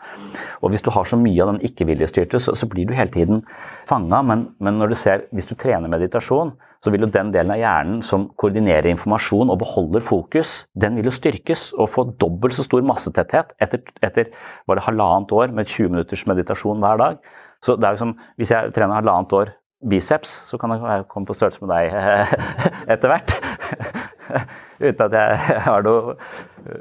Og 0.62 0.70
Hvis 0.70 0.82
du 0.82 0.90
har 0.90 1.04
så 1.04 1.18
mye 1.20 1.42
av 1.42 1.52
den 1.52 1.60
ikke-viljestyrte, 1.68 2.40
så, 2.40 2.56
så, 2.56 2.66
blir 2.70 2.88
du 2.88 2.94
hele 2.96 3.12
tiden 3.12 3.44
fanga. 3.88 4.22
Men, 4.22 4.48
men, 4.58 4.80
du 4.80 4.96
ser, 4.96 5.26
hvis 5.32 5.48
du 5.50 5.54
trener 5.54 5.92
meditasjon, 5.92 6.54
så 6.80 6.90
vil 6.90 7.04
jo 7.04 7.10
den 7.12 7.32
delen 7.34 7.52
av 7.52 7.60
hjernen 7.60 8.00
som 8.06 8.30
koordinerer 8.40 8.88
informasjon 8.94 9.52
og 9.52 9.60
beholder 9.60 10.00
fokus, 10.00 10.64
den 10.72 10.96
vil 10.96 11.10
jo 11.10 11.12
styrkes 11.12 11.70
og 11.76 11.90
få 11.92 12.06
dobbelt 12.22 12.56
så 12.56 12.64
stor 12.64 12.86
massetetthet 12.88 13.52
etter, 13.60 13.84
etter 14.00 14.32
var 14.64 14.80
det 14.80 14.86
halvannet 14.86 15.34
år 15.36 15.52
med 15.52 15.68
20 15.68 15.92
minutters 15.92 16.24
meditasjon 16.30 16.80
hver 16.80 17.02
dag. 17.02 17.20
Så 17.60 17.76
det 17.76 17.84
er 17.84 17.96
jo 17.96 18.00
som, 18.06 18.14
Hvis 18.40 18.50
jeg 18.54 18.72
trener 18.72 18.96
halvannet 18.96 19.32
år 19.36 19.52
biceps, 19.88 20.32
så 20.48 20.58
kan 20.60 20.74
jeg 20.74 21.06
komme 21.08 21.28
på 21.28 21.36
størrelse 21.36 21.62
med 21.64 21.72
deg 21.72 21.94
etter 22.94 23.12
hvert. 23.12 23.36
Uten 24.80 25.04
at 25.06 25.16
jeg 25.16 25.38
har 25.68 25.86
noen 25.86 26.20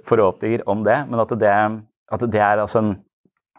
forhåpninger 0.07 0.65
om 0.69 0.83
det. 0.87 0.97
Men 1.09 1.23
at 1.23 1.31
det, 1.39 1.53
at 2.11 2.25
det 2.25 2.43
er 2.43 2.63
altså 2.65 2.83
en, 2.83 2.93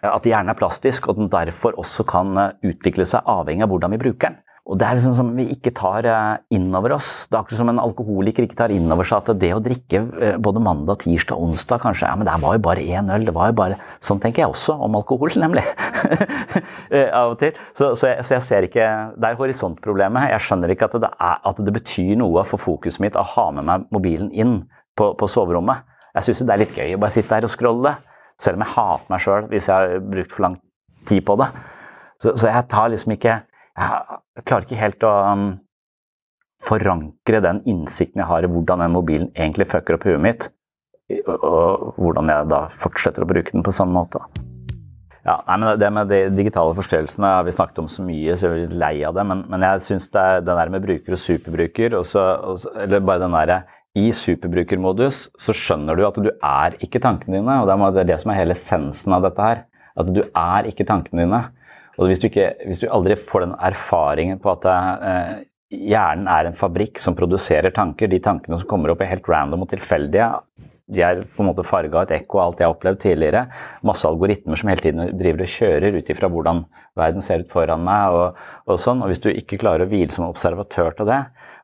at 0.05 0.29
hjernen 0.29 0.53
er 0.53 0.59
plastisk, 0.59 1.09
og 1.09 1.19
den 1.19 1.33
derfor 1.33 1.77
også 1.81 2.07
kan 2.09 2.37
utvikle 2.65 3.09
seg 3.09 3.27
avhengig 3.29 3.67
av 3.67 3.73
hvordan 3.73 3.97
vi 3.97 4.03
bruker 4.05 4.31
den. 4.31 4.41
Og 4.69 4.79
Det 4.79 4.87
er 4.87 4.99
liksom 4.99 5.15
som 5.17 5.31
vi 5.35 5.47
ikke 5.55 5.73
tar 5.75 6.07
eh, 6.07 6.41
inn 6.55 6.69
over 6.77 6.93
oss. 6.99 7.09
Det 7.27 7.35
er 7.35 7.41
akkurat 7.41 7.61
som 7.63 7.71
en 7.73 7.81
alkoholiker 7.81 8.45
ikke 8.45 8.59
tar 8.59 8.73
inn 8.75 8.93
over 8.93 9.09
seg 9.09 9.23
at 9.23 9.41
det 9.41 9.51
å 9.57 9.63
drikke 9.65 10.03
eh, 10.21 10.37
både 10.39 10.63
mandag, 10.63 11.01
tirsdag 11.03 11.41
onsdag 11.41 11.81
kanskje, 11.83 12.07
ja, 12.07 12.19
men 12.19 12.29
det 12.29 12.37
var 12.43 12.59
jo 12.59 12.63
bare 12.69 12.85
én 12.85 13.09
øl. 13.11 13.25
det 13.27 13.35
var 13.35 13.51
jo 13.51 13.57
bare, 13.63 13.79
Sånn 14.05 14.21
tenker 14.21 14.45
jeg 14.45 14.53
også 14.53 14.77
om 14.85 14.99
alkohol, 15.01 15.33
nemlig. 15.45 15.65
Eh, 16.91 17.07
av 17.15 17.37
og 17.37 17.39
til. 17.39 17.55
Så, 17.79 17.93
så, 17.95 18.09
jeg, 18.11 18.25
så, 18.27 18.35
jeg, 18.35 18.43
ser 18.43 18.65
ikke 18.67 18.87
Det 19.15 19.29
er 19.29 19.37
horisontproblemet. 19.39 20.33
Jeg 20.33 20.43
skjønner 20.43 20.73
ikke 20.75 20.89
at 20.89 20.97
det, 21.05 21.11
er, 21.23 21.37
at 21.47 21.61
det 21.63 21.75
betyr 21.77 22.17
noe 22.19 22.43
for 22.49 22.59
fokuset 22.59 23.03
mitt 23.05 23.19
å 23.19 23.23
ha 23.37 23.45
med 23.55 23.69
meg 23.69 23.85
mobilen 23.95 24.33
inn 24.35 24.57
på, 24.99 25.13
på 25.15 25.29
soverommet. 25.31 25.87
Jeg 26.17 26.27
syns 26.27 26.43
det 26.43 26.55
er 26.57 26.63
litt 26.65 26.75
gøy 26.75 26.97
å 26.97 27.03
bare 27.05 27.15
sitte 27.15 27.31
der 27.31 27.47
og 27.47 27.53
scrolle, 27.53 27.95
selv 28.43 28.59
om 28.59 28.65
jeg 28.67 28.75
hater 28.75 29.13
meg 29.15 29.23
sjøl 29.23 29.47
hvis 29.53 29.71
jeg 29.71 29.77
har 29.77 30.03
brukt 30.11 30.35
for 30.35 30.47
lang 30.49 30.59
tid 31.07 31.23
på 31.29 31.39
det. 31.39 31.49
Så, 32.21 32.35
så 32.35 32.51
jeg 32.51 32.67
tar 32.73 32.91
liksom 32.91 33.15
ikke 33.15 33.39
jeg 33.81 34.47
klarer 34.47 34.67
ikke 34.67 34.81
helt 34.81 35.07
å 35.07 35.13
um, 35.33 35.49
forankre 36.67 37.41
den 37.45 37.63
innsikten 37.71 38.23
jeg 38.23 38.29
har 38.29 38.45
i 38.45 38.51
hvordan 38.51 38.85
den 38.85 38.95
mobilen 38.95 39.31
egentlig 39.33 39.71
fucker 39.71 39.97
opp 39.97 40.07
huet 40.09 40.21
mitt, 40.23 40.49
og 41.27 41.97
hvordan 41.99 42.31
jeg 42.31 42.51
da 42.53 42.67
fortsetter 42.83 43.25
å 43.25 43.31
bruke 43.31 43.55
den 43.55 43.67
på 43.67 43.75
samme 43.75 43.97
måte. 43.97 44.23
Ja, 45.27 45.37
nei, 45.47 45.57
men 45.61 45.79
Det 45.79 45.91
med 45.93 46.09
de 46.09 46.21
digitale 46.33 46.75
forstyrrelsene 46.77 47.33
har 47.35 47.45
vi 47.45 47.53
snakket 47.53 47.83
om 47.83 47.89
så 47.93 48.05
mye, 48.05 48.37
så 48.37 48.49
jeg 48.49 48.53
er 48.53 48.63
litt 48.63 48.79
lei 48.81 48.95
av 49.05 49.19
det. 49.19 49.25
Men, 49.29 49.45
men 49.53 49.67
jeg 49.67 49.83
syns 49.85 50.09
det 50.15 50.21
er 50.21 50.41
den 50.47 50.57
der 50.57 50.73
med 50.73 50.87
bruker 50.87 51.17
og 51.17 51.21
superbruker, 51.21 51.97
og 51.99 52.07
så, 52.09 52.25
og 52.41 52.63
så, 52.63 52.73
eller 52.87 53.05
bare 53.05 53.25
den 53.27 53.37
derre 53.37 53.59
i 53.99 54.13
superbrukermodus 54.15 55.25
så 55.43 55.55
skjønner 55.57 55.99
du 55.99 56.05
at 56.07 56.19
du 56.23 56.31
er 56.31 56.77
ikke 56.81 57.03
tankene 57.03 57.41
dine. 57.41 57.59
og 57.61 57.67
Det 57.69 58.05
er 58.05 58.13
det 58.13 58.21
som 58.23 58.33
er 58.33 58.41
hele 58.41 58.57
essensen 58.57 59.17
av 59.17 59.27
dette 59.27 59.49
her. 59.49 59.65
At 59.99 60.13
du 60.15 60.23
er 60.23 60.69
ikke 60.71 60.87
tankene 60.89 61.27
dine. 61.27 61.43
Og 62.01 62.09
hvis 62.09 62.23
du, 62.23 62.31
ikke, 62.31 62.49
hvis 62.65 62.81
du 62.81 62.89
aldri 62.89 63.17
får 63.21 63.45
den 63.45 63.55
erfaringen 63.61 64.41
på 64.41 64.55
at 64.55 64.67
eh, 64.71 65.33
hjernen 65.71 66.31
er 66.33 66.49
en 66.49 66.57
fabrikk 66.57 66.99
som 67.03 67.17
produserer 67.19 67.75
tanker, 67.77 68.09
de 68.09 68.23
tankene 68.25 68.59
som 68.59 68.69
kommer 68.71 68.93
opp 68.93 69.03
er 69.05 69.13
helt 69.13 69.29
random 69.29 69.67
og 69.67 69.73
tilfeldige, 69.75 70.31
de 70.91 71.03
er 71.07 71.21
på 71.23 71.45
en 71.45 71.51
måte 71.51 71.67
farga 71.67 72.03
et 72.03 72.15
ekko 72.17 72.41
av 72.41 72.49
alt 72.49 72.63
jeg 72.63 72.67
har 72.67 72.75
opplevd 72.75 73.03
tidligere. 73.05 73.43
Masse 73.87 74.09
algoritmer 74.09 74.59
som 74.59 74.71
hele 74.73 74.83
tiden 74.83 75.13
driver 75.21 75.45
og 75.45 75.53
kjører 75.53 75.99
ut 75.99 76.09
ifra 76.11 76.31
hvordan 76.33 76.65
verden 76.99 77.23
ser 77.23 77.45
ut 77.45 77.53
foran 77.53 77.85
meg. 77.87 78.17
Og, 78.17 78.41
og, 78.67 78.81
sånn. 78.83 79.05
og 79.05 79.13
Hvis 79.13 79.23
du 79.23 79.29
ikke 79.31 79.61
klarer 79.61 79.87
å 79.87 79.91
hvile 79.93 80.11
som 80.15 80.27
observatør 80.27 80.97
til 80.99 81.11
det, 81.13 81.21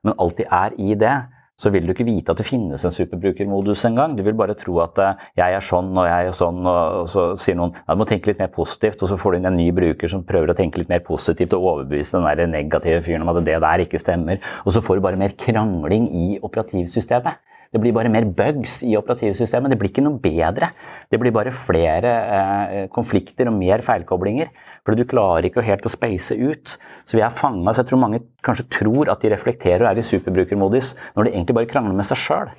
men 0.07 0.15
alltid 0.23 0.53
er 0.55 0.77
i 0.79 0.95
det, 1.01 1.17
så 1.57 1.71
vil 1.73 1.87
du 1.89 1.95
ikke 1.95 2.05
vite 2.05 2.35
at 2.35 2.41
det 2.41 2.45
finnes 2.45 2.83
en 2.85 2.93
superbrukermodus 2.93 3.87
engang. 3.89 4.17
Du 4.17 4.23
vil 4.27 4.37
bare 4.37 4.57
tro 4.61 4.77
at 4.85 4.99
eh, 5.01 5.23
jeg 5.41 5.57
er 5.57 5.65
sånn 5.65 5.89
og 5.97 6.05
jeg 6.09 6.29
er 6.29 6.37
sånn, 6.37 6.61
og 6.69 7.09
så 7.13 7.31
sier 7.41 7.57
noen 7.57 7.73
ja, 7.79 7.95
du 7.95 8.03
må 8.03 8.09
tenke 8.09 8.29
litt 8.29 8.43
mer 8.43 8.53
positivt, 8.53 9.01
og 9.01 9.13
så 9.13 9.17
får 9.21 9.33
du 9.33 9.39
inn 9.41 9.51
en 9.53 9.57
ny 9.57 9.71
bruker 9.77 10.13
som 10.13 10.25
prøver 10.29 10.53
å 10.53 10.59
tenke 10.59 10.83
litt 10.83 10.93
mer 10.93 11.01
positivt 11.07 11.57
og 11.57 11.65
overbevise 11.73 12.19
den 12.19 12.29
der 12.29 12.53
negative 12.53 13.01
fyren 13.07 13.25
om 13.25 13.33
at 13.33 13.41
det 13.49 13.57
der 13.65 13.87
ikke 13.87 14.03
stemmer. 14.03 14.45
Og 14.67 14.77
så 14.77 14.85
får 14.85 14.99
du 14.99 15.07
bare 15.09 15.21
mer 15.21 15.37
krangling 15.41 16.11
i 16.13 16.29
operativsystemet. 16.45 17.43
Det 17.73 17.81
blir 17.83 17.95
bare 17.97 18.13
mer 18.13 18.29
bugs 18.31 18.79
i 18.87 18.95
operativsystemet. 18.97 19.73
Det 19.73 19.79
blir 19.81 19.91
ikke 19.91 20.05
noe 20.05 20.21
bedre. 20.23 20.71
Det 21.11 21.19
blir 21.21 21.35
bare 21.35 21.53
flere 21.53 22.13
eh, 22.37 22.85
konflikter 22.93 23.51
og 23.51 23.57
mer 23.59 23.83
feilkoblinger. 23.85 24.53
Fordi 24.87 25.03
du 25.03 25.11
klarer 25.11 25.49
ikke 25.49 25.65
helt 25.67 25.87
å 25.89 25.91
space 25.91 26.37
ut. 26.39 26.77
Så 27.11 27.19
vi 27.19 27.25
er 27.27 27.35
fanga. 27.35 27.73
Så 27.75 27.83
jeg 27.83 27.91
tror 27.91 28.05
mange 28.05 28.23
kanskje 28.47 28.69
tror 28.79 29.11
at 29.11 29.25
de 29.25 29.33
reflekterer 29.33 29.83
og 29.83 29.91
er 29.91 29.99
i 29.99 30.07
superbrukermodus, 30.07 30.95
når 31.17 31.27
de 31.27 31.35
egentlig 31.35 31.59
bare 31.59 31.71
krangler 31.73 31.99
med 31.99 32.07
seg 32.07 32.23
sjøl. 32.23 32.53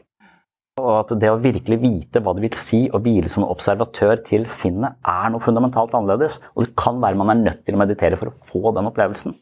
Og 0.78 0.92
at 0.94 1.14
det 1.18 1.30
å 1.32 1.40
virkelig 1.42 1.80
vite 1.82 2.22
hva 2.22 2.36
det 2.38 2.44
vil 2.44 2.58
si 2.58 2.84
å 2.94 3.00
hvile 3.02 3.32
som 3.32 3.48
observatør 3.48 4.20
til 4.28 4.44
sinnet, 4.52 5.00
er 5.08 5.32
noe 5.34 5.42
fundamentalt 5.42 5.96
annerledes. 5.98 6.38
Og 6.54 6.68
det 6.68 6.76
kan 6.78 7.00
være 7.02 7.18
man 7.18 7.34
er 7.34 7.40
nødt 7.46 7.64
til 7.66 7.78
å 7.78 7.82
meditere 7.82 8.20
for 8.20 8.30
å 8.30 8.36
få 8.52 8.76
den 8.78 8.92
opplevelsen. 8.92 9.40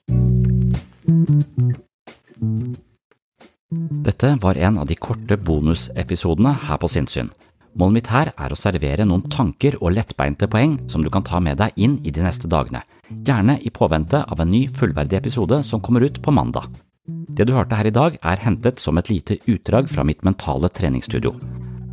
Dette 4.06 4.36
var 4.40 4.62
en 4.62 4.78
av 4.80 4.88
de 4.88 4.96
korte 4.96 5.36
bonusepisodene 5.42 6.54
her 6.70 6.80
på 6.80 6.88
Sinnsyn. 6.94 7.34
Målet 7.76 7.98
mitt 7.98 8.08
her 8.08 8.30
er 8.32 8.54
å 8.54 8.56
servere 8.56 9.04
noen 9.04 9.26
tanker 9.28 9.76
og 9.82 9.92
lettbeinte 9.98 10.48
poeng 10.48 10.78
som 10.92 11.04
du 11.04 11.10
kan 11.12 11.26
ta 11.28 11.42
med 11.44 11.60
deg 11.60 11.76
inn 11.76 11.98
i 12.08 12.14
de 12.16 12.24
neste 12.24 12.48
dagene, 12.48 12.86
gjerne 13.28 13.58
i 13.60 13.72
påvente 13.74 14.22
av 14.24 14.40
en 14.40 14.52
ny 14.52 14.62
fullverdig 14.72 15.20
episode 15.20 15.60
som 15.68 15.84
kommer 15.84 16.06
ut 16.08 16.22
på 16.24 16.32
mandag. 16.32 16.70
Det 17.06 17.44
du 17.44 17.52
hørte 17.52 17.76
her 17.76 17.90
i 17.90 17.94
dag 17.94 18.16
er 18.24 18.42
hentet 18.46 18.80
som 18.80 18.96
et 18.98 19.12
lite 19.12 19.42
utdrag 19.52 19.92
fra 19.92 20.08
mitt 20.08 20.24
mentale 20.24 20.72
treningsstudio. 20.72 21.36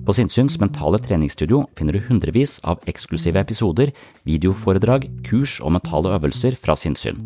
På 0.07 0.15
Sinnsyns 0.15 0.61
mentale 0.63 1.03
treningsstudio 1.03 1.65
finner 1.79 1.99
du 1.99 2.05
hundrevis 2.07 2.61
av 2.63 2.83
eksklusive 2.91 3.43
episoder, 3.43 3.91
videoforedrag, 4.27 5.11
kurs 5.27 5.59
og 5.63 5.75
mentale 5.75 6.15
øvelser 6.15 6.55
fra 6.59 6.79
sinnssyn. 6.79 7.19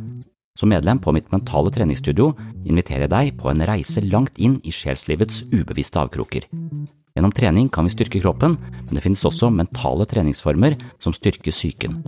Som 0.57 0.73
medlem 0.73 0.99
på 1.01 1.13
mitt 1.13 1.29
mentale 1.33 1.73
treningsstudio 1.73 2.33
inviterer 2.65 3.05
jeg 3.05 3.13
deg 3.13 3.35
på 3.41 3.53
en 3.53 3.65
reise 3.69 4.01
langt 4.09 4.41
inn 4.41 4.57
i 4.65 4.73
sjelslivets 4.73 5.45
ubevisste 5.53 6.01
avkroker. 6.01 6.49
Gjennom 7.17 7.33
trening 7.33 7.71
kan 7.73 7.87
vi 7.87 7.95
styrke 7.95 8.21
kroppen, 8.21 8.53
men 8.61 8.93
det 8.93 9.01
finnes 9.01 9.25
også 9.25 9.49
mentale 9.49 10.05
treningsformer 10.05 10.77
som 11.01 11.15
styrker 11.17 11.55
psyken. 11.55 12.03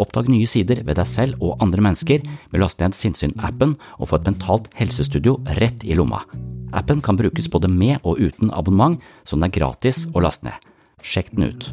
Oppdag 0.00 0.28
nye 0.28 0.48
sider 0.48 0.82
ved 0.84 0.98
deg 1.00 1.08
selv 1.08 1.40
og 1.40 1.56
andre 1.64 1.80
mennesker 1.84 2.20
med 2.22 2.58
å 2.58 2.64
laste 2.66 2.84
ned 2.84 2.96
Sinnsyn-appen 2.96 3.72
og 3.96 4.10
få 4.10 4.20
et 4.20 4.28
mentalt 4.28 4.68
helsestudio 4.76 5.38
rett 5.56 5.84
i 5.88 5.96
lomma. 5.96 6.22
Appen 6.76 7.00
kan 7.00 7.16
brukes 7.16 7.48
både 7.48 7.72
med 7.72 8.04
og 8.04 8.20
uten 8.20 8.52
abonnement, 8.52 9.00
så 9.24 9.40
den 9.40 9.48
er 9.48 9.56
gratis 9.56 10.04
å 10.12 10.22
laste 10.24 10.50
ned. 10.50 10.68
Sjekk 11.00 11.32
den 11.32 11.48
ut. 11.48 11.72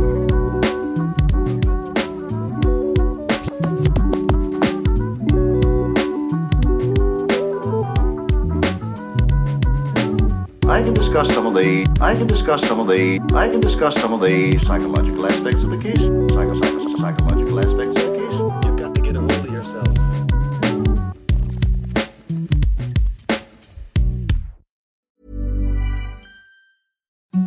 I 10.71 10.81
can 10.81 10.93
discuss 10.93 11.33
some 11.33 11.45
of 11.45 11.53
the 11.53 11.85
I 11.99 12.15
can 12.15 12.27
discuss 12.27 12.65
some 12.65 12.79
of 12.79 12.87
the 12.87 13.19
I 13.35 13.49
can 13.49 13.59
discuss 13.59 13.93
some 13.99 14.13
of 14.13 14.21
the 14.21 14.57
psychological 14.63 15.25
aspects 15.25 15.65
of 15.65 15.69
the 15.69 15.77
case. 15.77 15.97
Psycho, 15.97 16.53
psycho, 16.61 16.95
psychological 16.95 17.59
aspects 17.59 18.01
of 18.01 18.07
the 18.07 18.17
case. 18.17 18.31
You've 18.31 18.77
got 18.79 18.95
to 18.95 19.01
get 19.01 19.17
a 19.17 19.19
hold 19.19 19.31
of 19.33 19.51
yourself. 19.51 19.85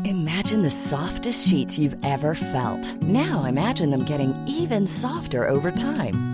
Imagine 0.05 0.61
the 0.61 0.69
softest 0.69 1.49
sheets 1.49 1.79
you've 1.79 1.97
ever 2.05 2.35
felt. 2.35 2.95
Now 3.05 3.47
imagine 3.47 3.89
them 3.89 4.05
getting 4.05 4.35
even 4.47 4.87
softer 4.87 5.49
over 5.49 5.71
time. 5.71 6.34